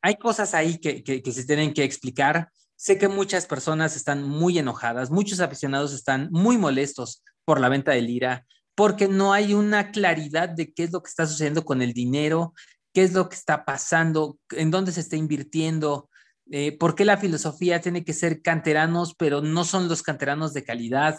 hay 0.00 0.16
cosas 0.16 0.54
ahí 0.54 0.78
que, 0.78 1.02
que 1.02 1.32
se 1.32 1.44
tienen 1.44 1.74
que 1.74 1.84
explicar. 1.84 2.50
Sé 2.76 2.98
que 2.98 3.08
muchas 3.08 3.46
personas 3.46 3.96
están 3.96 4.22
muy 4.22 4.58
enojadas, 4.58 5.10
muchos 5.10 5.40
aficionados 5.40 5.92
están 5.92 6.28
muy 6.30 6.56
molestos 6.58 7.22
por 7.44 7.60
la 7.60 7.68
venta 7.68 7.92
de 7.92 8.02
Lira, 8.02 8.46
porque 8.74 9.08
no 9.08 9.32
hay 9.32 9.54
una 9.54 9.90
claridad 9.90 10.48
de 10.48 10.72
qué 10.72 10.84
es 10.84 10.92
lo 10.92 11.02
que 11.02 11.08
está 11.08 11.26
sucediendo 11.26 11.64
con 11.64 11.82
el 11.82 11.92
dinero, 11.92 12.54
qué 12.92 13.02
es 13.02 13.12
lo 13.12 13.28
que 13.28 13.36
está 13.36 13.64
pasando, 13.64 14.38
en 14.50 14.70
dónde 14.70 14.92
se 14.92 15.00
está 15.00 15.16
invirtiendo, 15.16 16.08
eh, 16.50 16.76
por 16.76 16.94
qué 16.94 17.04
la 17.04 17.16
filosofía 17.16 17.80
tiene 17.80 18.04
que 18.04 18.12
ser 18.12 18.42
canteranos, 18.42 19.14
pero 19.16 19.40
no 19.42 19.64
son 19.64 19.88
los 19.88 20.02
canteranos 20.02 20.52
de 20.52 20.64
calidad, 20.64 21.18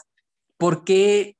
por 0.57 0.83
qué 0.83 1.35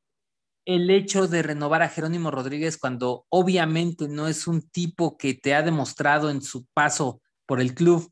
el 0.66 0.90
hecho 0.90 1.28
de 1.28 1.44
renovar 1.44 1.82
a 1.82 1.90
Jerónimo 1.90 2.30
Rodríguez 2.30 2.78
cuando 2.78 3.26
obviamente 3.30 4.10
no 4.10 4.28
es 4.28 4.48
un 4.48 4.62
tipo 4.70 5.18
que 5.18 5.34
te 5.34 5.56
ha 5.56 5.64
demostrado 5.64 6.30
en 6.30 6.42
su 6.42 6.66
paso 6.74 7.22
por 7.46 7.62
el 7.62 7.74
club 7.74 8.12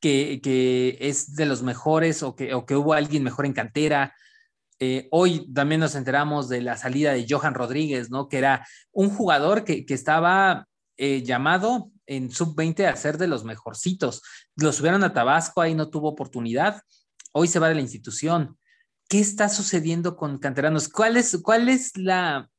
que, 0.00 0.96
es 1.00 1.34
de 1.34 1.46
los 1.46 1.64
mejores 1.64 2.22
o 2.22 2.36
que, 2.36 2.52
que 2.66 2.76
hubo 2.76 2.92
alguien 2.94 3.24
mejor 3.24 3.44
en 3.44 3.52
cantera. 3.52 4.14
Eh, 4.78 5.08
hoy 5.10 5.52
también 5.52 5.80
nos 5.80 5.96
enteramos 5.96 6.48
de 6.48 6.60
la 6.60 6.76
salida 6.76 7.12
de 7.12 7.26
Johan 7.28 7.54
Rodríguez, 7.54 8.08
¿no? 8.08 8.28
Que 8.28 8.38
era 8.38 8.64
un 8.92 9.10
jugador 9.10 9.64
que, 9.64 9.84
que 9.84 9.94
estaba 9.94 10.68
eh, 10.96 11.22
llamado 11.22 11.90
en 12.06 12.30
sub-20 12.30 12.86
a 12.86 12.96
ser 12.96 13.18
de 13.18 13.26
los 13.26 13.44
mejorcitos. 13.44 14.22
Lo 14.56 14.72
subieron 14.72 15.04
a 15.04 15.12
Tabasco, 15.12 15.60
ahí 15.60 15.74
no 15.74 15.90
tuvo 15.90 16.08
oportunidad. 16.08 16.82
Hoy 17.32 17.48
se 17.48 17.58
va 17.58 17.68
de 17.68 17.74
la 17.74 17.80
institución. 17.80 18.58
¿Qué 19.08 19.20
está 19.20 19.48
sucediendo 19.48 20.16
con 20.16 20.38
canteranos? 20.38 20.88
¿Cuál 20.88 21.16
es, 21.16 21.38
cuál 21.42 21.68
es 21.68 21.96
la, 21.96 22.50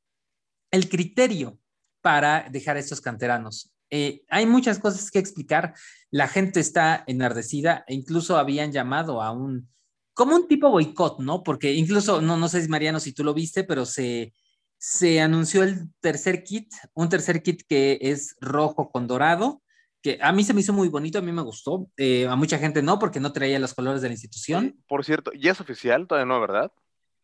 el 0.72 0.90
criterio 0.90 1.60
para 2.02 2.48
dejar 2.50 2.78
a 2.78 2.80
estos 2.80 3.02
canteranos? 3.02 3.72
Eh, 3.90 4.24
hay 4.30 4.46
muchas 4.46 4.80
cosas 4.80 5.12
que 5.12 5.20
explicar. 5.20 5.74
La 6.12 6.28
gente 6.28 6.60
está 6.60 7.04
enardecida 7.08 7.84
e 7.88 7.94
incluso 7.94 8.38
habían 8.38 8.72
llamado 8.72 9.22
a 9.22 9.32
un, 9.32 9.70
como 10.14 10.36
un 10.36 10.48
tipo 10.48 10.70
boicot, 10.70 11.20
¿no? 11.20 11.44
Porque 11.44 11.74
incluso, 11.74 12.22
no, 12.22 12.38
no 12.38 12.50
sé 12.50 12.68
Mariano, 12.68 13.00
si 13.00 13.14
tú 13.14 13.24
lo 13.24 13.34
viste, 13.34 13.64
pero 13.64 13.86
se, 13.86 14.34
se 14.78 15.22
anunció 15.22 15.64
el 15.64 15.92
tercer 16.00 16.44
kit, 16.44 16.72
un 16.94 17.10
tercer 17.10 17.42
kit 17.42 17.62
que 17.68 17.98
es 18.02 18.36
rojo 18.40 18.92
con 18.92 19.08
dorado, 19.08 19.62
que 20.02 20.20
a 20.22 20.32
mí 20.32 20.44
se 20.44 20.54
me 20.54 20.62
hizo 20.62 20.74
muy 20.74 20.90
bonito, 20.90 21.18
a 21.20 21.22
mí 21.22 21.32
me 21.32 21.42
gustó, 21.42 21.90
eh, 21.98 22.28
a 22.28 22.36
mucha 22.36 22.60
gente 22.60 22.82
no, 22.82 23.00
porque 23.00 23.20
no 23.20 23.34
traía 23.34 23.60
los 23.60 23.74
colores 23.74 24.02
de 24.02 24.10
la 24.10 24.14
institución. 24.14 24.78
Por 24.88 25.04
cierto, 25.04 25.32
¿ya 25.34 25.52
es 25.52 25.62
oficial? 25.62 26.08
Todavía 26.08 26.26
no, 26.26 26.40
¿verdad? 26.40 26.72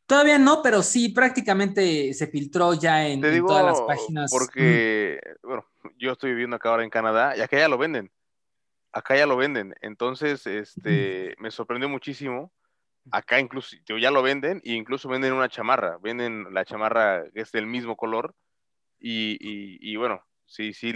Todavía 0.06 0.38
no, 0.38 0.62
pero 0.62 0.84
sí, 0.84 1.10
prácticamente 1.10 2.13
se 2.13 2.28
filtró 2.28 2.74
ya 2.74 3.08
en, 3.08 3.22
todas 3.22 3.66
las 3.66 3.82
páginas. 3.82 4.32
Porque, 4.32 5.20
bueno, 5.42 5.66
yo 5.98 6.12
estoy 6.12 6.32
viviendo 6.32 6.58
acá 6.58 6.70
ahora 6.70 6.84
en 6.84 6.89
Canadá 6.89 7.38
y 7.38 7.42
acá 7.42 7.58
ya 7.58 7.70
lo 7.70 7.78
venden. 7.78 8.12
Acá 8.92 9.16
ya 9.16 9.26
lo 9.26 9.38
venden. 9.38 9.74
Entonces, 9.82 10.46
este, 10.46 11.36
me 11.39 11.52
sorprendió 11.52 11.88
muchísimo 11.88 12.52
Acá 13.12 13.39
incluso 13.39 13.76
ya 14.00 14.12
lo 14.12 14.22
venden 14.22 14.62
e 14.63 14.74
incluso 14.74 15.10
venden 15.10 15.34
una 15.34 15.50
chamarra, 15.50 15.98
venden 16.02 16.54
la 16.54 16.66
chamarra 16.66 17.24
que 17.34 17.42
es 17.42 17.52
del 17.52 17.66
mismo 17.66 17.96
color 17.96 18.34
y, 19.00 19.38
y, 19.39 19.96
bueno, 19.98 20.24
sí, 20.46 20.74
sí, 20.74 20.94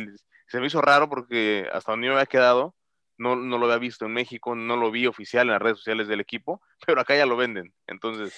se 0.48 0.60
me 0.60 0.68
hizo 0.68 0.82
raro 0.82 1.10
porque 1.10 1.68
hasta 1.74 1.92
donde 1.92 2.08
yo 2.08 2.14
me 2.14 2.20
había 2.20 2.28
quedado 2.28 2.74
no, 3.18 3.36
no 3.36 3.58
lo 3.58 3.66
había 3.66 3.80
visto 3.80 4.06
en 4.06 4.14
México, 4.14 4.56
no 4.56 4.78
lo 4.78 4.92
vi 4.92 5.08
oficial 5.08 5.48
en 5.48 5.54
las 5.54 5.62
redes 5.62 5.80
sociales 5.80 6.08
del 6.08 6.22
equipo, 6.22 6.62
pero 6.86 7.02
acá 7.02 7.16
ya 7.18 7.26
lo 7.26 7.36
venden, 7.36 7.74
entonces... 7.88 8.34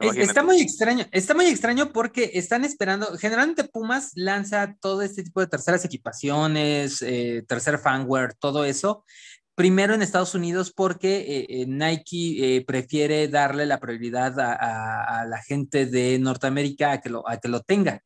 Está 0.00 0.42
muy 0.42 0.60
extraño, 0.60 1.06
está 1.12 1.32
muy 1.32 1.46
extraño 1.46 1.92
porque 1.92 2.32
están 2.34 2.64
esperando, 2.64 3.16
generalmente 3.18 3.62
Pumas 3.62 4.10
lanza 4.16 4.76
todo 4.80 5.00
este 5.00 5.22
tipo 5.22 5.38
de 5.38 5.46
terceras 5.46 5.84
equipaciones, 5.84 7.02
eh, 7.02 7.44
tercer 7.46 7.78
fanware, 7.78 8.34
todo 8.34 8.64
eso, 8.64 9.04
primero 9.54 9.94
en 9.94 10.02
Estados 10.02 10.34
Unidos 10.34 10.72
porque 10.74 11.18
eh, 11.18 11.46
eh, 11.48 11.66
Nike 11.66 12.56
eh, 12.56 12.64
prefiere 12.64 13.28
darle 13.28 13.66
la 13.66 13.80
prioridad 13.80 14.38
a, 14.38 15.24
la 15.26 15.42
gente 15.42 15.86
de 15.86 16.18
Norteamérica 16.18 16.92
a 16.92 17.00
que, 17.00 17.10
lo, 17.10 17.28
a 17.28 17.38
que 17.38 17.48
lo 17.48 17.60
tenga. 17.60 18.02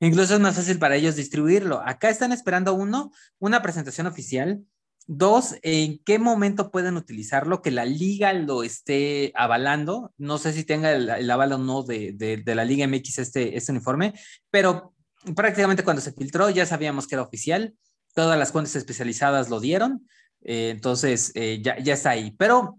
Incluso 0.00 0.34
es 0.34 0.40
más 0.40 0.56
fácil 0.56 0.78
para 0.78 0.96
ellos 0.96 1.16
distribuirlo. 1.16 1.80
Acá 1.84 2.10
están 2.10 2.32
esperando 2.32 2.74
uno, 2.74 3.12
una 3.38 3.62
presentación 3.62 4.06
oficial. 4.06 4.64
Dos, 5.06 5.56
en 5.62 5.98
qué 6.04 6.18
momento 6.18 6.70
pueden 6.70 6.96
utilizarlo, 6.96 7.60
que 7.60 7.70
la 7.70 7.84
liga 7.84 8.32
lo 8.32 8.62
esté 8.62 9.32
avalando. 9.34 10.12
No 10.16 10.38
sé 10.38 10.52
si 10.52 10.64
tenga 10.64 10.92
el, 10.92 11.30
aval 11.30 11.52
o 11.52 11.58
no 11.58 11.82
de, 11.82 12.12
de, 12.12 12.54
la 12.54 12.64
Liga 12.64 12.86
MX 12.86 13.18
este, 13.18 13.56
este 13.56 13.72
uniforme, 13.72 14.14
pero 14.50 14.94
prácticamente 15.36 15.84
cuando 15.84 16.00
se 16.00 16.12
filtró 16.12 16.48
ya 16.48 16.64
sabíamos 16.64 17.06
que 17.06 17.16
era 17.16 17.22
oficial. 17.22 17.74
Todas 18.14 18.38
las 18.38 18.50
cuentas 18.50 18.76
especializadas 18.76 19.50
lo 19.50 19.60
dieron. 19.60 20.06
Eh, 20.44 20.70
entonces, 20.70 21.32
eh, 21.34 21.60
ya, 21.62 21.74
está 21.74 22.10
ahí. 22.10 22.30
Pero 22.38 22.78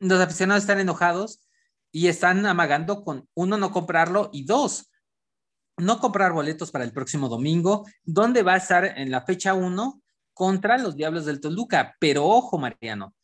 los 0.00 0.20
aficionados 0.20 0.64
están 0.64 0.80
enojados 0.80 1.40
y 1.92 2.08
están 2.08 2.44
amagando 2.44 3.04
con, 3.04 3.28
uno, 3.34 3.56
no 3.56 3.70
comprarlo 3.70 4.28
y 4.32 4.44
dos, 4.44 4.90
no 5.78 6.00
comprar 6.00 6.32
boletos 6.32 6.70
para 6.70 6.84
el 6.84 6.92
próximo 6.92 7.28
domingo, 7.28 7.86
donde 8.04 8.42
va 8.42 8.54
a 8.54 8.58
estar 8.58 8.84
en 8.84 9.10
la 9.10 9.22
fecha 9.22 9.54
1 9.54 10.02
contra 10.34 10.78
los 10.78 10.96
Diablos 10.96 11.24
del 11.24 11.40
Toluca. 11.40 11.96
Pero 11.98 12.26
ojo, 12.26 12.58
Mariano, 12.58 13.14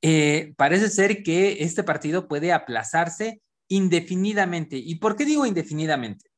eh, 0.00 0.54
parece 0.56 0.88
ser 0.88 1.22
que 1.22 1.62
este 1.62 1.82
partido 1.82 2.28
puede 2.28 2.52
aplazarse 2.52 3.42
indefinidamente. 3.68 4.76
¿Y 4.76 4.96
por 4.96 5.16
qué 5.16 5.24
digo 5.24 5.46
indefinidamente? 5.46 6.31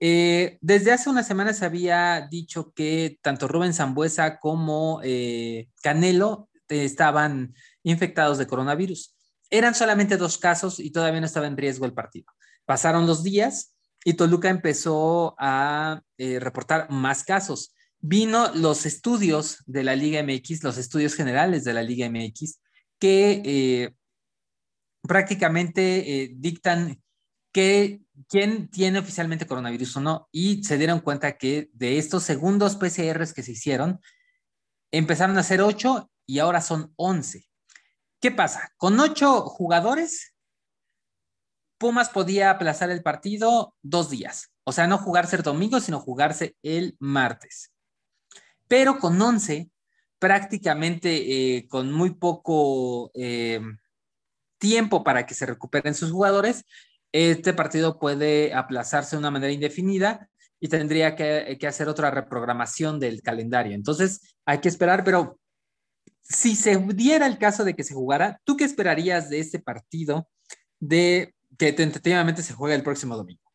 Eh, 0.00 0.58
desde 0.60 0.92
hace 0.92 1.08
unas 1.08 1.26
semanas 1.26 1.62
había 1.62 2.26
dicho 2.30 2.72
que 2.74 3.18
tanto 3.22 3.48
Rubén 3.48 3.74
Zambuesa 3.74 4.38
como 4.38 5.00
eh, 5.02 5.68
Canelo 5.82 6.48
estaban 6.68 7.54
infectados 7.82 8.38
de 8.38 8.46
coronavirus. 8.46 9.14
Eran 9.50 9.74
solamente 9.74 10.16
dos 10.16 10.38
casos 10.38 10.80
y 10.80 10.90
todavía 10.90 11.20
no 11.20 11.26
estaba 11.26 11.46
en 11.46 11.56
riesgo 11.56 11.86
el 11.86 11.94
partido. 11.94 12.26
Pasaron 12.64 13.06
los 13.06 13.22
días 13.22 13.74
y 14.04 14.14
Toluca 14.14 14.48
empezó 14.50 15.36
a 15.38 16.02
eh, 16.18 16.40
reportar 16.40 16.90
más 16.90 17.22
casos. 17.22 17.72
Vino 18.00 18.52
los 18.54 18.86
estudios 18.86 19.62
de 19.66 19.84
la 19.84 19.94
Liga 19.94 20.22
MX, 20.22 20.64
los 20.64 20.76
estudios 20.76 21.14
generales 21.14 21.64
de 21.64 21.72
la 21.72 21.82
Liga 21.82 22.10
MX, 22.10 22.60
que 22.98 23.94
prácticamente 25.02 26.30
dictan 26.36 27.02
que 27.54 28.02
quién 28.28 28.68
tiene 28.68 28.98
oficialmente 28.98 29.46
coronavirus 29.46 29.96
o 29.96 30.00
no, 30.00 30.28
y 30.32 30.64
se 30.64 30.76
dieron 30.76 30.98
cuenta 30.98 31.38
que 31.38 31.70
de 31.72 31.98
estos 31.98 32.24
segundos 32.24 32.74
PCRs 32.74 33.32
que 33.32 33.44
se 33.44 33.52
hicieron, 33.52 34.00
empezaron 34.90 35.38
a 35.38 35.44
ser 35.44 35.62
8 35.62 36.10
y 36.26 36.40
ahora 36.40 36.60
son 36.60 36.92
11. 36.96 37.48
¿Qué 38.20 38.32
pasa? 38.32 38.72
Con 38.76 38.98
8 38.98 39.42
jugadores, 39.42 40.34
Pumas 41.78 42.08
podía 42.08 42.50
aplazar 42.50 42.90
el 42.90 43.02
partido 43.02 43.76
dos 43.82 44.10
días, 44.10 44.52
o 44.64 44.72
sea, 44.72 44.88
no 44.88 44.98
jugarse 44.98 45.36
el 45.36 45.42
domingo, 45.42 45.78
sino 45.78 46.00
jugarse 46.00 46.56
el 46.62 46.96
martes. 46.98 47.72
Pero 48.66 48.98
con 48.98 49.20
11, 49.20 49.70
prácticamente 50.18 51.56
eh, 51.56 51.68
con 51.68 51.92
muy 51.92 52.14
poco 52.14 53.12
eh, 53.14 53.60
tiempo 54.58 55.04
para 55.04 55.24
que 55.24 55.34
se 55.34 55.46
recuperen 55.46 55.94
sus 55.94 56.10
jugadores, 56.10 56.64
este 57.14 57.52
partido 57.54 58.00
puede 58.00 58.52
aplazarse 58.52 59.14
de 59.14 59.20
una 59.20 59.30
manera 59.30 59.52
indefinida 59.52 60.28
y 60.58 60.66
tendría 60.66 61.14
que, 61.14 61.56
hacer 61.64 61.88
otra 61.88 62.10
reprogramación 62.10 62.98
del 62.98 63.22
calendario. 63.22 63.72
Entonces, 63.72 64.34
hay 64.44 64.58
que 64.58 64.68
esperar, 64.68 65.04
pero 65.04 65.38
si 66.22 66.56
se 66.56 66.76
diera 66.76 67.28
el 67.28 67.38
caso 67.38 67.64
de 67.64 67.74
que 67.74 67.84
se 67.84 67.94
jugara, 67.94 68.40
¿tú 68.42 68.56
qué 68.56 68.64
esperarías 68.64 69.30
de 69.30 69.38
este 69.38 69.60
partido 69.60 70.26
de 70.80 71.36
que 71.56 71.72
tentativamente 71.72 72.42
se 72.42 72.52
juegue 72.52 72.74
el 72.74 72.82
próximo 72.82 73.16
domingo? 73.16 73.48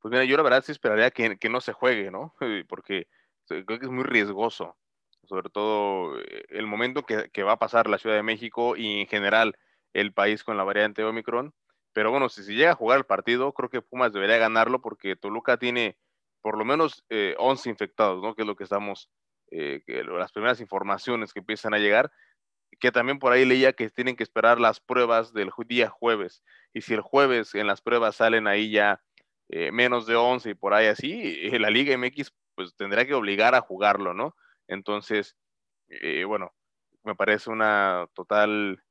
Pues 0.00 0.10
mira, 0.10 0.24
yo 0.24 0.38
la 0.38 0.42
verdad 0.42 0.64
sí 0.64 0.72
esperaría 0.72 1.10
que, 1.10 1.50
no 1.50 1.60
se 1.60 1.74
juegue, 1.74 2.10
¿no? 2.10 2.34
Porque 2.70 3.06
creo 3.46 3.66
que 3.66 3.84
es 3.84 3.90
muy 3.90 4.04
riesgoso, 4.04 4.78
sobre 5.24 5.50
todo 5.50 6.18
eh, 6.18 6.46
el 6.48 6.66
momento 6.66 7.02
que, 7.02 7.28
que 7.30 7.42
va 7.42 7.52
a 7.52 7.58
pasar 7.58 7.90
la 7.90 7.98
Ciudad 7.98 8.16
de 8.16 8.22
México 8.22 8.78
y 8.78 9.02
en 9.02 9.08
general 9.08 9.58
el 9.92 10.14
país 10.14 10.42
con 10.42 10.56
la 10.56 10.64
variante 10.64 11.04
Omicron 11.04 11.52
pero 11.92 12.10
bueno, 12.10 12.28
si 12.28 12.42
se 12.42 12.54
llega 12.54 12.72
a 12.72 12.76
jugar 12.76 12.98
el 12.98 13.04
partido, 13.04 13.52
creo 13.52 13.68
que 13.68 13.82
Pumas 13.82 14.12
debería 14.12 14.38
ganarlo 14.38 14.80
porque 14.80 15.16
Toluca 15.16 15.58
tiene 15.58 15.98
por 16.40 16.58
lo 16.58 16.64
menos 16.64 17.04
11 17.38 17.68
eh, 17.68 17.70
infectados, 17.70 18.22
¿no? 18.22 18.34
Que 18.34 18.42
es 18.42 18.48
lo 18.48 18.56
que 18.56 18.64
estamos, 18.64 19.10
eh, 19.50 19.82
que 19.86 20.02
las 20.02 20.32
primeras 20.32 20.60
informaciones 20.60 21.32
que 21.32 21.40
empiezan 21.40 21.74
a 21.74 21.78
llegar, 21.78 22.10
que 22.80 22.90
también 22.90 23.18
por 23.18 23.32
ahí 23.32 23.44
leía 23.44 23.74
que 23.74 23.88
tienen 23.90 24.16
que 24.16 24.22
esperar 24.24 24.58
las 24.58 24.80
pruebas 24.80 25.32
del 25.32 25.50
día 25.68 25.88
jueves. 25.88 26.42
Y 26.72 26.80
si 26.80 26.94
el 26.94 27.00
jueves 27.00 27.54
en 27.54 27.66
las 27.66 27.80
pruebas 27.82 28.16
salen 28.16 28.46
ahí 28.46 28.70
ya 28.70 29.00
eh, 29.50 29.70
menos 29.70 30.06
de 30.06 30.16
11 30.16 30.50
y 30.50 30.54
por 30.54 30.74
ahí 30.74 30.86
así, 30.86 31.50
la 31.58 31.70
Liga 31.70 31.96
MX 31.96 32.32
pues 32.54 32.74
tendrá 32.76 33.06
que 33.06 33.14
obligar 33.14 33.54
a 33.54 33.60
jugarlo, 33.60 34.14
¿no? 34.14 34.34
Entonces, 34.66 35.36
bueno, 36.26 36.52
me 37.04 37.14
parece 37.14 37.50
una 37.50 38.06
total 38.14 38.82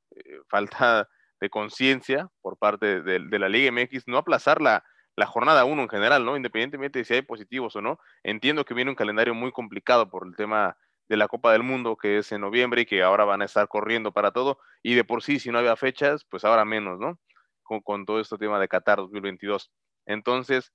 falta 0.47 1.09
de 1.41 1.49
conciencia 1.49 2.29
por 2.41 2.57
parte 2.57 3.01
de, 3.01 3.39
la 3.39 3.49
Liga 3.49 3.71
MX, 3.71 4.07
no 4.07 4.17
aplazar 4.17 4.61
la, 4.61 4.83
jornada 5.25 5.65
1 5.65 5.83
en 5.83 5.89
general, 5.89 6.25
¿no? 6.25 6.35
Independientemente 6.37 6.99
de 6.99 7.05
si 7.05 7.13
hay 7.13 7.21
positivos 7.21 7.75
o 7.75 7.81
no. 7.81 7.99
Entiendo 8.23 8.65
que 8.65 8.73
viene 8.73 8.89
un 8.89 8.95
calendario 8.95 9.35
muy 9.35 9.51
complicado 9.51 10.09
por 10.09 10.25
el 10.25 10.35
tema 10.35 10.77
de 11.09 11.17
la 11.17 11.27
Copa 11.27 11.51
del 11.51 11.61
Mundo, 11.61 11.95
que 11.95 12.19
es 12.19 12.31
en 12.31 12.41
noviembre 12.41 12.81
y 12.81 12.85
que 12.85 13.03
ahora 13.03 13.23
van 13.23 13.43
a 13.43 13.45
estar 13.45 13.67
corriendo 13.67 14.11
para 14.13 14.31
todo. 14.31 14.57
Y 14.81 14.95
de 14.95 15.03
por 15.03 15.21
sí, 15.21 15.39
si 15.39 15.51
no 15.51 15.59
había 15.59 15.75
fechas, 15.75 16.25
pues 16.25 16.43
ahora 16.43 16.65
menos, 16.65 16.99
¿no? 16.99 17.19
Con, 17.63 18.05
todo 18.05 18.19
este 18.19 18.37
tema 18.37 18.59
de 18.59 18.67
Qatar 18.67 18.97
2022. 18.97 19.71
Entonces, 20.07 20.71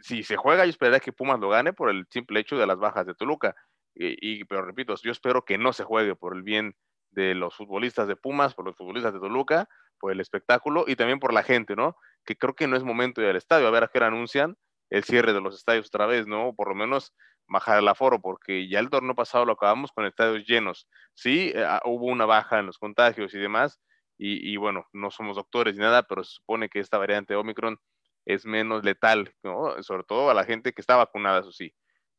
si 0.00 0.22
se 0.22 0.36
juega, 0.36 0.64
yo 0.64 0.70
esperaría 0.70 1.00
que 1.00 1.12
Pumas 1.12 1.40
lo 1.40 1.48
gane 1.48 1.72
por 1.72 1.88
el 1.88 2.06
simple 2.10 2.40
hecho 2.40 2.58
de 2.58 2.66
las 2.66 2.78
bajas 2.78 3.06
de 3.06 3.14
Toluca. 3.14 3.54
Y, 3.94 4.16
y, 4.20 4.44
pero 4.44 4.62
repito, 4.62 4.94
yo 5.02 5.10
espero 5.10 5.42
que 5.44 5.56
no 5.56 5.72
se 5.72 5.84
juegue 5.84 6.14
por 6.16 6.36
el 6.36 6.42
bien 6.42 6.74
de 7.12 7.34
los 7.34 7.56
futbolistas 7.56 8.06
de 8.08 8.16
Pumas, 8.16 8.54
por 8.54 8.66
los 8.66 8.76
futbolistas 8.76 9.14
de 9.14 9.20
Toluca, 9.20 9.68
por 9.98 10.12
el 10.12 10.20
espectáculo 10.20 10.84
y 10.86 10.96
también 10.96 11.18
por 11.18 11.32
la 11.32 11.42
gente, 11.42 11.76
¿no? 11.76 11.96
Que 12.24 12.36
creo 12.36 12.54
que 12.54 12.66
no 12.66 12.76
es 12.76 12.84
momento 12.84 13.20
de 13.20 13.26
ir 13.26 13.30
al 13.30 13.36
estadio. 13.36 13.66
A 13.66 13.70
ver 13.70 13.84
a 13.84 13.88
qué 13.88 13.98
anuncian 14.02 14.56
el 14.90 15.04
cierre 15.04 15.32
de 15.32 15.40
los 15.40 15.56
estadios 15.56 15.86
otra 15.88 16.06
vez, 16.06 16.26
¿no? 16.26 16.54
Por 16.54 16.68
lo 16.68 16.74
menos 16.74 17.14
bajar 17.48 17.78
el 17.78 17.88
aforo, 17.88 18.20
porque 18.20 18.68
ya 18.68 18.80
el 18.80 18.90
torneo 18.90 19.14
pasado 19.14 19.44
lo 19.44 19.52
acabamos 19.52 19.92
con 19.92 20.06
estadios 20.06 20.44
llenos. 20.46 20.88
Sí, 21.14 21.52
eh, 21.54 21.64
ah, 21.64 21.80
hubo 21.84 22.06
una 22.06 22.26
baja 22.26 22.58
en 22.58 22.66
los 22.66 22.78
contagios 22.78 23.34
y 23.34 23.38
demás, 23.38 23.80
y, 24.18 24.56
bueno, 24.56 24.86
no 24.94 25.10
somos 25.10 25.36
doctores 25.36 25.74
ni 25.74 25.80
nada, 25.80 26.02
pero 26.04 26.24
se 26.24 26.36
supone 26.36 26.70
que 26.70 26.80
esta 26.80 26.96
variante 26.96 27.36
Omicron 27.36 27.78
es 28.24 28.46
menos 28.46 28.82
letal, 28.82 29.34
¿no? 29.42 29.82
Sobre 29.82 30.04
todo 30.04 30.30
a 30.30 30.34
la 30.34 30.44
gente 30.44 30.72
que 30.72 30.80
está 30.80 30.96
vacunada, 30.96 31.40
eso 31.40 31.52
sí, 31.52 31.74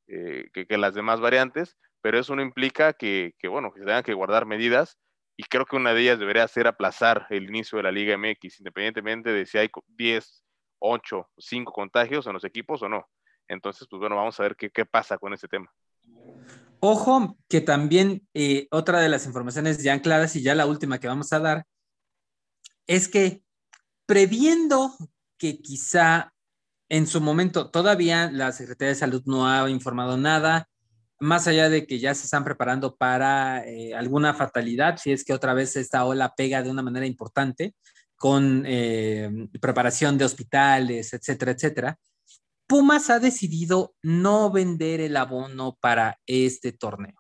eh, 0.08 0.46
que, 0.54 0.78
las 0.78 0.94
demás 0.94 1.20
variantes, 1.20 1.76
pero 2.02 2.20
eso 2.20 2.36
no 2.36 2.44
implica 2.44 2.94
que, 2.94 3.34
que, 3.40 3.48
bueno, 3.48 3.72
que 3.74 3.80
se 3.80 3.86
tengan 3.86 4.04
que 4.04 4.14
guardar 4.14 4.46
medidas 4.46 5.00
y 5.38 5.44
creo 5.44 5.66
que 5.66 5.76
una 5.76 5.94
de 5.94 6.02
ellas 6.02 6.20
debería 6.20 6.48
ser 6.48 6.66
aplazar 6.66 7.28
el 7.30 7.44
inicio 7.44 7.78
de 7.78 7.84
la 7.84 7.92
Liga 7.92 8.18
MX, 8.18 8.60
independientemente 8.60 9.32
de 9.32 9.46
si 9.46 9.60
hay 9.60 9.70
10, 9.86 10.44
8, 10.80 11.30
5 11.38 11.72
contagios 11.72 12.26
en 12.26 12.34
los 12.34 12.44
equipos 12.44 12.82
o 12.82 12.90
no. 12.90 13.08
Entonces, 13.48 13.88
pues 13.88 14.00
bueno, 14.00 14.16
vamos 14.16 14.40
a 14.40 14.44
ver 14.44 14.56
qué, 14.56 14.72
qué 14.72 14.86
pasa 14.86 15.20
con 15.20 15.34
ese 15.34 15.48
tema. 15.48 15.72
Ojo, 16.80 17.38
que 17.48 17.62
también 17.62 18.28
eh, 18.34 18.68
otra 18.72 19.00
de 19.00 19.10
las 19.10 19.28
informaciones 19.28 19.84
ya 19.84 19.94
ancladas 19.94 20.36
y 20.36 20.42
ya 20.42 20.56
la 20.56 20.66
última 20.66 21.00
que 21.00 21.08
vamos 21.08 21.32
a 21.32 21.40
dar 21.40 21.66
es 22.88 23.08
que 23.08 23.44
previendo 24.08 24.92
que 25.38 25.60
quizá 25.60 26.34
en 26.90 27.06
su 27.06 27.22
momento 27.22 27.70
todavía 27.70 28.32
la 28.32 28.52
Secretaría 28.52 28.90
de 28.90 29.00
Salud 29.00 29.22
no 29.26 29.48
ha 29.48 29.70
informado 29.70 30.18
nada, 30.18 30.68
más 31.20 31.48
allá 31.48 31.70
de 31.70 31.86
que 31.88 32.00
ya 32.00 32.14
se 32.14 32.26
están 32.26 32.44
preparando 32.44 32.96
para 32.96 33.68
eh, 33.68 33.94
alguna 33.96 34.34
fatalidad, 34.34 34.98
si 34.98 35.12
es 35.12 35.24
que 35.24 35.34
otra 35.34 35.54
vez 35.54 35.76
esta 35.76 36.06
ola 36.06 36.34
pega 36.36 36.62
de 36.62 36.70
una 36.70 36.82
manera 36.82 37.06
importante, 37.06 37.76
con 38.16 38.64
eh, 38.66 39.30
preparación 39.62 40.18
de 40.18 40.26
hospitales, 40.26 41.14
etcétera, 41.14 41.52
etcétera, 41.52 42.00
Pumas 42.68 43.10
ha 43.10 43.20
decidido 43.20 43.96
no 44.02 44.52
vender 44.52 45.00
el 45.00 45.16
abono 45.16 45.78
para 45.80 46.20
este 46.26 46.74
torneo. 46.74 47.16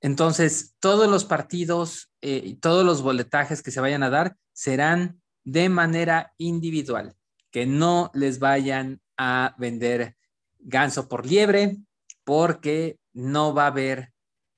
Entonces, 0.00 0.74
todos 0.80 1.08
los 1.08 1.24
partidos 1.24 2.10
eh, 2.20 2.42
y 2.44 2.54
todos 2.54 2.84
los 2.84 3.02
boletajes 3.02 3.62
que 3.62 3.70
se 3.70 3.80
vayan 3.80 4.02
a 4.02 4.10
dar 4.10 4.36
serán 4.52 5.22
de 5.44 5.68
manera 5.68 6.34
individual, 6.38 7.14
que 7.52 7.66
no 7.66 8.10
les 8.14 8.40
vayan 8.40 9.00
a 9.16 9.54
vender 9.58 10.16
ganso 10.58 11.08
por 11.08 11.24
liebre, 11.24 11.76
porque 12.24 12.98
no 13.12 13.54
va 13.54 13.64
a 13.64 13.68
haber 13.68 14.12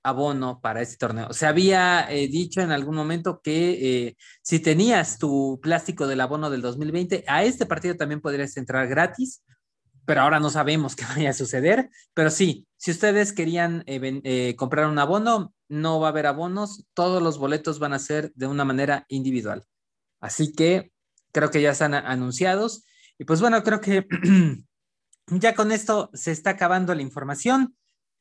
abono 0.04 0.60
para 0.60 0.82
este 0.82 0.98
torneo. 0.98 1.32
Se 1.32 1.46
había 1.46 2.06
eh, 2.10 2.28
dicho 2.28 2.60
en 2.60 2.70
algún 2.70 2.94
momento 2.94 3.40
que 3.42 4.06
eh, 4.06 4.16
si 4.42 4.60
tenías 4.60 5.18
tu 5.18 5.58
plástico 5.62 6.06
del 6.06 6.20
abono 6.20 6.50
del 6.50 6.60
2020, 6.60 7.24
a 7.26 7.42
este 7.42 7.66
partido 7.66 7.96
también 7.96 8.20
podrías 8.20 8.56
entrar 8.58 8.86
gratis, 8.86 9.42
pero 10.04 10.20
ahora 10.20 10.40
no 10.40 10.50
sabemos 10.50 10.94
qué 10.96 11.04
vaya 11.06 11.30
a 11.30 11.34
suceder. 11.34 11.88
Pero 12.12 12.30
sí, 12.30 12.66
si 12.76 12.90
ustedes 12.90 13.32
querían 13.32 13.82
eh, 13.86 14.54
comprar 14.56 14.88
un 14.88 14.98
abono, 14.98 15.54
no 15.68 15.98
va 16.00 16.08
a 16.08 16.10
haber 16.10 16.26
abonos, 16.26 16.86
todos 16.92 17.22
los 17.22 17.38
boletos 17.38 17.78
van 17.78 17.94
a 17.94 17.98
ser 17.98 18.30
de 18.34 18.46
una 18.46 18.66
manera 18.66 19.06
individual. 19.08 19.64
Así 20.20 20.52
que 20.52 20.92
creo 21.32 21.50
que 21.50 21.62
ya 21.62 21.70
están 21.70 21.94
anunciados. 21.94 22.84
Y 23.18 23.24
pues 23.24 23.40
bueno, 23.40 23.62
creo 23.62 23.80
que 23.80 24.06
Ya 25.28 25.54
con 25.54 25.72
esto 25.72 26.10
se 26.12 26.32
está 26.32 26.50
acabando 26.50 26.94
la 26.94 27.02
información. 27.02 27.76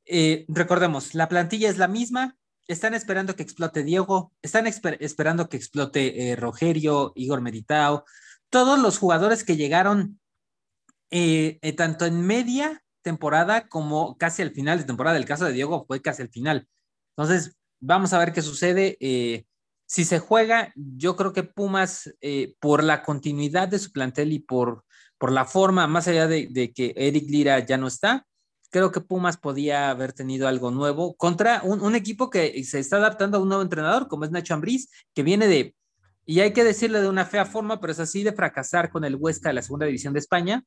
Eh, 0.06 0.46
recordemos, 0.48 1.16
la 1.16 1.28
plantilla 1.28 1.70
es 1.70 1.78
la 1.78 1.88
misma. 1.88 2.38
Están 2.68 2.94
esperando 2.94 3.36
que 3.36 3.44
explote 3.44 3.84
Diego, 3.84 4.32
están 4.42 4.68
esperando 4.68 5.50
que 5.50 5.58
explote 5.58 6.32
eh, 6.32 6.36
Rogerio, 6.38 7.12
Igor 7.16 7.42
Meritao, 7.42 8.06
todos 8.50 8.80
los 8.80 8.98
jugadores 8.98 9.44
que 9.44 9.58
llegaron 9.58 10.22
eh, 11.12 11.60
tanto 11.76 12.06
en 12.06 12.26
media 12.26 12.82
temporada 13.02 13.68
como 13.68 14.18
casi 14.18 14.42
al 14.42 14.52
final 14.52 14.80
de 14.80 14.86
temporada. 14.86 15.18
El 15.18 15.26
caso 15.26 15.44
de 15.44 15.52
Diego 15.52 15.86
fue 15.86 16.02
casi 16.02 16.22
al 16.22 16.30
final. 16.30 16.70
Entonces, 17.18 17.58
vamos 17.82 18.14
a 18.14 18.20
ver 18.20 18.32
qué 18.32 18.42
sucede. 18.42 18.98
si 19.86 20.06
se 20.06 20.20
juega, 20.20 20.72
yo 20.76 21.18
creo 21.18 21.34
que 21.34 21.44
Pumas, 21.44 22.14
por 22.62 22.82
la 22.82 23.04
continuidad 23.04 23.68
de 23.68 23.80
su 23.80 23.92
plantel 23.92 24.32
y 24.32 24.40
por 24.40 24.86
por 25.24 25.32
la 25.32 25.46
forma, 25.46 25.88
más 25.88 26.10
allá 26.10 26.28
de, 26.28 26.74
que 26.76 26.94
Eric 26.98 27.30
Lira 27.30 27.60
ya 27.60 27.78
no 27.78 27.88
está, 27.88 28.28
creo 28.70 28.92
que 28.92 29.00
Pumas 29.00 29.38
podía 29.38 29.90
haber 29.90 30.12
tenido 30.12 30.50
algo 30.50 30.70
nuevo 30.70 31.16
contra 31.16 31.62
un, 31.64 31.96
equipo 31.96 32.30
que 32.30 32.62
se 32.66 32.80
está 32.80 32.98
adaptando 32.98 33.38
a 33.38 33.42
un 33.42 33.48
nuevo 33.48 33.64
entrenador, 33.64 34.10
como 34.10 34.26
es 34.26 34.32
Nacho 34.32 34.54
Ambriz, 34.54 34.90
que 35.16 35.24
viene 35.24 35.48
de 35.48 35.78
y 36.26 36.42
hay 36.42 36.52
que 36.52 36.66
decirlo 36.66 37.02
de 37.02 37.08
una 37.08 37.24
fea 37.24 37.46
forma, 37.46 37.80
pero 37.80 37.94
es 37.94 38.02
así 38.02 38.22
de 38.22 38.34
fracasar 38.34 38.92
con 38.92 39.06
el 39.06 39.16
Huesca 39.16 39.48
de 39.48 39.54
la 39.54 39.62
segunda 39.62 39.86
división 39.86 40.12
de 40.12 40.20
España 40.20 40.66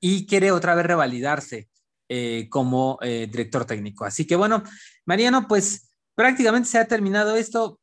y 0.00 0.26
quiere 0.26 0.50
otra 0.50 0.74
vez 0.74 0.86
revalidarse 0.86 1.68
eh, 2.08 2.48
como 2.50 2.98
eh, 3.02 3.28
director 3.30 3.64
técnico. 3.64 4.04
Así 4.04 4.26
que 4.26 4.34
bueno, 4.34 4.64
Mariano, 5.06 5.46
pues 5.46 5.92
prácticamente 6.16 6.68
se 6.68 6.78
ha 6.78 6.88
terminado 6.88 7.36
esto. 7.36 7.78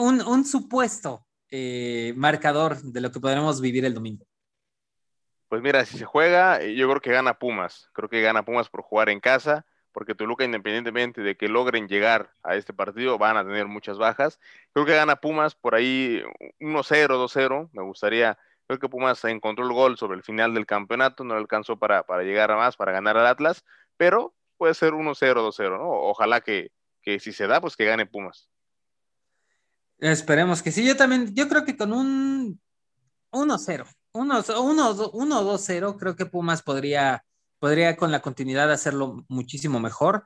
Un, 0.00 0.20
un 0.20 0.44
supuesto 0.44 1.28
eh, 1.50 2.12
marcador 2.16 2.82
de 2.82 3.00
lo 3.00 3.10
que 3.10 3.20
podremos 3.20 3.60
vivir 3.60 3.84
el 3.84 3.94
domingo. 3.94 4.27
Pues 5.48 5.62
mira, 5.62 5.84
si 5.84 5.98
se 5.98 6.04
juega, 6.04 6.62
yo 6.62 6.88
creo 6.88 7.00
que 7.00 7.12
gana 7.12 7.38
Pumas. 7.38 7.88
Creo 7.92 8.08
que 8.08 8.20
gana 8.20 8.44
Pumas 8.44 8.68
por 8.68 8.82
jugar 8.82 9.08
en 9.08 9.20
casa, 9.20 9.64
porque 9.92 10.14
Toluca, 10.14 10.44
independientemente 10.44 11.22
de 11.22 11.36
que 11.36 11.48
logren 11.48 11.88
llegar 11.88 12.34
a 12.42 12.54
este 12.56 12.72
partido, 12.72 13.18
van 13.18 13.36
a 13.36 13.44
tener 13.44 13.66
muchas 13.66 13.98
bajas. 13.98 14.38
Creo 14.72 14.84
que 14.84 14.94
gana 14.94 15.16
Pumas 15.16 15.54
por 15.54 15.74
ahí 15.74 16.22
1-0, 16.60 17.16
2-0. 17.16 17.70
Me 17.72 17.82
gustaría 17.82 18.38
Creo 18.68 18.78
que 18.78 18.88
Pumas 18.90 19.24
encontró 19.24 19.64
el 19.64 19.72
gol 19.72 19.96
sobre 19.96 20.18
el 20.18 20.22
final 20.22 20.52
del 20.52 20.66
campeonato, 20.66 21.24
no 21.24 21.32
alcanzó 21.34 21.78
para, 21.78 22.02
para 22.02 22.22
llegar 22.22 22.50
a 22.50 22.56
más, 22.56 22.76
para 22.76 22.92
ganar 22.92 23.16
al 23.16 23.26
Atlas, 23.26 23.64
pero 23.96 24.34
puede 24.58 24.74
ser 24.74 24.92
1-0, 24.92 25.16
2-0, 25.16 25.78
¿no? 25.78 25.88
Ojalá 25.88 26.42
que, 26.42 26.70
que 27.00 27.18
si 27.18 27.32
se 27.32 27.46
da, 27.46 27.62
pues 27.62 27.76
que 27.76 27.86
gane 27.86 28.04
Pumas. 28.04 28.50
Esperemos 30.00 30.62
que 30.62 30.70
sí. 30.70 30.86
Yo 30.86 30.98
también, 30.98 31.34
yo 31.34 31.48
creo 31.48 31.64
que 31.64 31.78
con 31.78 31.94
un 31.94 32.60
1-0, 33.30 33.86
1-2-0, 34.12 35.98
creo 35.98 36.16
que 36.16 36.26
Pumas 36.26 36.62
podría, 36.62 37.24
podría 37.58 37.96
con 37.96 38.10
la 38.10 38.20
continuidad 38.20 38.72
hacerlo 38.72 39.24
muchísimo 39.28 39.80
mejor. 39.80 40.24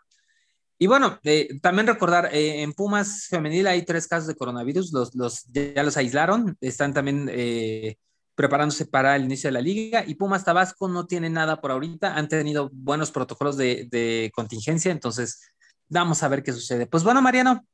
Y 0.78 0.88
bueno, 0.88 1.20
eh, 1.22 1.60
también 1.60 1.86
recordar, 1.86 2.34
eh, 2.34 2.62
en 2.62 2.72
Pumas 2.72 3.26
femenil 3.28 3.68
hay 3.68 3.84
tres 3.84 4.08
casos 4.08 4.26
de 4.26 4.34
coronavirus, 4.34 4.92
los, 4.92 5.14
los, 5.14 5.44
ya 5.44 5.82
los 5.84 5.96
aislaron, 5.96 6.56
están 6.60 6.92
también 6.92 7.28
eh, 7.30 7.98
preparándose 8.34 8.86
para 8.86 9.14
el 9.14 9.24
inicio 9.24 9.46
de 9.48 9.52
la 9.52 9.60
liga 9.60 10.04
y 10.06 10.16
Pumas 10.16 10.44
Tabasco 10.44 10.88
no 10.88 11.06
tiene 11.06 11.30
nada 11.30 11.60
por 11.60 11.70
ahorita, 11.70 12.16
han 12.16 12.28
tenido 12.28 12.70
buenos 12.72 13.12
protocolos 13.12 13.56
de, 13.56 14.32
contingencia, 14.34 14.90
entonces 14.90 15.40
vamos 15.88 16.22
a 16.24 16.28
ver 16.28 16.42
qué 16.42 16.52
sucede. 16.52 16.86
Pues 16.86 17.04
bueno, 17.04 17.22
Mariano, 17.22 17.64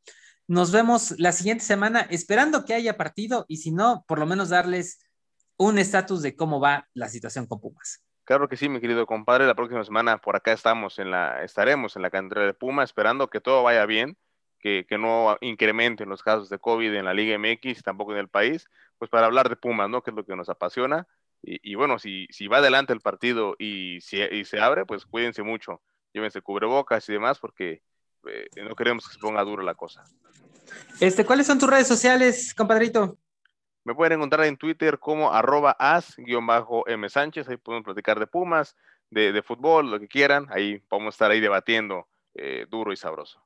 nos 0.46 0.72
vemos 0.72 1.14
la 1.18 1.32
siguiente 1.32 1.64
semana 1.64 2.00
esperando 2.10 2.64
que 2.66 2.74
haya 2.74 2.98
partido 2.98 3.46
y 3.48 3.58
si 3.58 3.70
no, 3.70 4.04
por 4.06 4.18
lo 4.18 4.26
menos 4.26 4.50
darles 4.50 4.98
un 5.58 5.78
estatus 5.78 6.22
de 6.22 6.34
cómo 6.34 6.60
va 6.60 6.88
la 6.94 7.08
situación 7.08 7.46
con 7.46 7.60
Pumas. 7.60 8.02
Claro 8.24 8.48
que 8.48 8.56
sí, 8.56 8.68
mi 8.68 8.80
querido 8.80 9.06
compadre. 9.06 9.46
La 9.46 9.54
próxima 9.54 9.84
semana 9.84 10.18
por 10.18 10.36
acá 10.36 10.52
estamos 10.52 10.98
en 10.98 11.10
la, 11.10 11.42
estaremos 11.44 11.96
en 11.96 12.02
la 12.02 12.10
cantera 12.10 12.46
de 12.46 12.54
Pumas 12.54 12.90
esperando 12.90 13.28
que 13.28 13.40
todo 13.40 13.62
vaya 13.62 13.84
bien, 13.86 14.16
que, 14.60 14.86
que 14.88 14.98
no 14.98 15.36
incrementen 15.40 16.08
los 16.08 16.22
casos 16.22 16.48
de 16.48 16.58
COVID 16.58 16.94
en 16.94 17.04
la 17.04 17.14
Liga 17.14 17.38
MX, 17.38 17.82
tampoco 17.82 18.12
en 18.12 18.18
el 18.18 18.28
país, 18.28 18.66
pues 18.98 19.10
para 19.10 19.26
hablar 19.26 19.48
de 19.48 19.56
Pumas, 19.56 19.88
¿no? 19.90 20.02
Que 20.02 20.10
es 20.10 20.16
lo 20.16 20.24
que 20.24 20.36
nos 20.36 20.48
apasiona. 20.48 21.06
Y, 21.40 21.76
bueno, 21.76 22.00
si, 22.00 22.26
si 22.30 22.48
va 22.48 22.58
adelante 22.58 22.92
el 22.92 23.00
partido 23.00 23.54
y, 23.58 24.00
si, 24.00 24.44
se 24.44 24.60
abre, 24.60 24.84
pues 24.84 25.06
cuídense 25.06 25.42
mucho. 25.42 25.80
Llévense 26.12 26.42
cubrebocas 26.42 27.08
y 27.08 27.12
demás 27.12 27.38
porque 27.38 27.82
eh, 28.26 28.48
no 28.56 28.74
queremos 28.74 29.06
que 29.06 29.14
se 29.14 29.20
ponga 29.20 29.44
duro 29.44 29.62
la 29.62 29.74
cosa. 29.74 30.02
Este, 31.00 31.24
¿Cuáles 31.24 31.46
son 31.46 31.58
tus 31.58 31.70
redes 31.70 31.86
sociales, 31.86 32.54
compadrito? 32.54 33.18
Me 33.88 33.94
pueden 33.94 34.18
encontrar 34.18 34.44
en 34.44 34.58
Twitter 34.58 34.98
como 34.98 35.32
arroba 35.32 35.74
as-m 35.78 37.08
Sánchez. 37.08 37.48
Ahí 37.48 37.56
podemos 37.56 37.86
platicar 37.86 38.20
de 38.20 38.26
Pumas, 38.26 38.76
de, 39.08 39.42
fútbol, 39.42 39.90
lo 39.90 39.98
que 39.98 40.06
quieran. 40.06 40.46
Ahí 40.50 40.82
vamos 40.90 41.06
a 41.06 41.14
estar 41.14 41.30
ahí 41.30 41.40
debatiendo 41.40 42.06
eh, 42.34 42.66
duro 42.68 42.92
y 42.92 42.96
sabroso. 42.98 43.42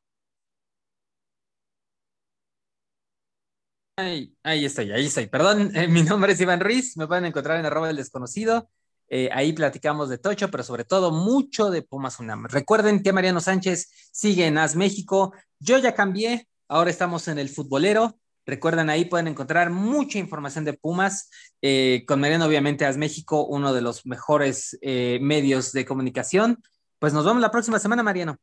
Ahí, 3.94 4.34
estoy, 4.42 4.90
ahí 4.90 5.06
estoy. 5.06 5.28
Perdón, 5.28 5.70
eh, 5.76 5.86
mi 5.86 6.02
nombre 6.02 6.32
es 6.32 6.40
Iván 6.40 6.58
Ruiz, 6.58 6.96
me 6.96 7.06
pueden 7.06 7.26
encontrar 7.26 7.60
en 7.60 7.66
arroba 7.66 7.86
del 7.86 7.96
desconocido. 7.98 8.68
Eh, 9.06 9.30
ahí 9.32 9.52
platicamos 9.52 10.08
de 10.08 10.18
Tocho, 10.18 10.50
pero 10.50 10.64
sobre 10.64 10.82
todo 10.82 11.12
mucho 11.12 11.70
de 11.70 11.82
Pumas 11.82 12.18
UNAM. 12.18 12.46
Recuerden 12.46 13.00
que 13.04 13.12
Mariano 13.12 13.40
Sánchez 13.40 14.10
sigue 14.10 14.46
en 14.46 14.58
AS 14.58 14.74
México. 14.74 15.34
Yo 15.60 15.78
ya 15.78 15.94
cambié, 15.94 16.48
ahora 16.66 16.90
estamos 16.90 17.28
en 17.28 17.38
el 17.38 17.48
futbolero. 17.48 18.18
Recuerden, 18.44 18.90
ahí 18.90 19.04
pueden 19.04 19.28
encontrar 19.28 19.70
mucha 19.70 20.18
información 20.18 20.64
de 20.64 20.72
Pumas. 20.72 21.30
Eh, 21.60 22.04
con 22.06 22.20
Mariano, 22.20 22.46
obviamente, 22.46 22.84
AS 22.84 22.96
México, 22.96 23.44
uno 23.46 23.72
de 23.72 23.82
los 23.82 24.04
mejores 24.06 24.78
medios 24.82 25.72
de 25.72 25.84
comunicación. 25.84 26.62
Pues 26.98 27.12
nos 27.12 27.24
vemos 27.24 27.40
la 27.40 27.50
próxima 27.50 27.78
semana, 27.78 28.02
Mariano. 28.02 28.38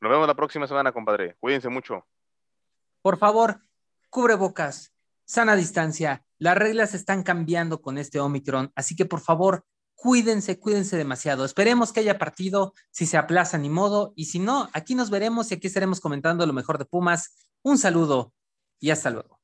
Nos 0.00 0.10
vemos 0.10 0.26
la 0.26 0.34
próxima 0.34 0.66
semana, 0.66 0.92
compadre. 0.92 1.36
Cuídense 1.40 1.68
mucho. 1.68 2.06
Por 3.00 3.18
favor, 3.18 3.60
cubrebocas, 4.10 4.94
sana 5.24 5.56
distancia. 5.56 6.24
Las 6.38 6.56
reglas 6.56 6.94
están 6.94 7.22
cambiando 7.22 7.80
con 7.80 7.98
este 7.98 8.20
Omicron, 8.20 8.70
así 8.76 8.94
que 8.96 9.06
por 9.06 9.20
favor, 9.20 9.64
cuídense, 9.94 10.58
cuídense 10.58 10.96
demasiado. 10.96 11.44
Esperemos 11.44 11.92
que 11.92 12.00
haya 12.00 12.18
partido, 12.18 12.74
si 12.90 13.06
se 13.06 13.16
aplaza 13.16 13.58
ni 13.58 13.70
modo, 13.70 14.12
y 14.14 14.26
si 14.26 14.38
no, 14.38 14.68
aquí 14.72 14.94
nos 14.94 15.10
veremos 15.10 15.50
y 15.50 15.54
aquí 15.54 15.66
estaremos 15.66 16.00
comentando 16.00 16.46
lo 16.46 16.52
mejor 16.52 16.78
de 16.78 16.84
Pumas. 16.84 17.48
Un 17.62 17.78
saludo 17.78 18.32
y 18.78 18.90
hasta 18.90 19.10
luego. 19.10 19.40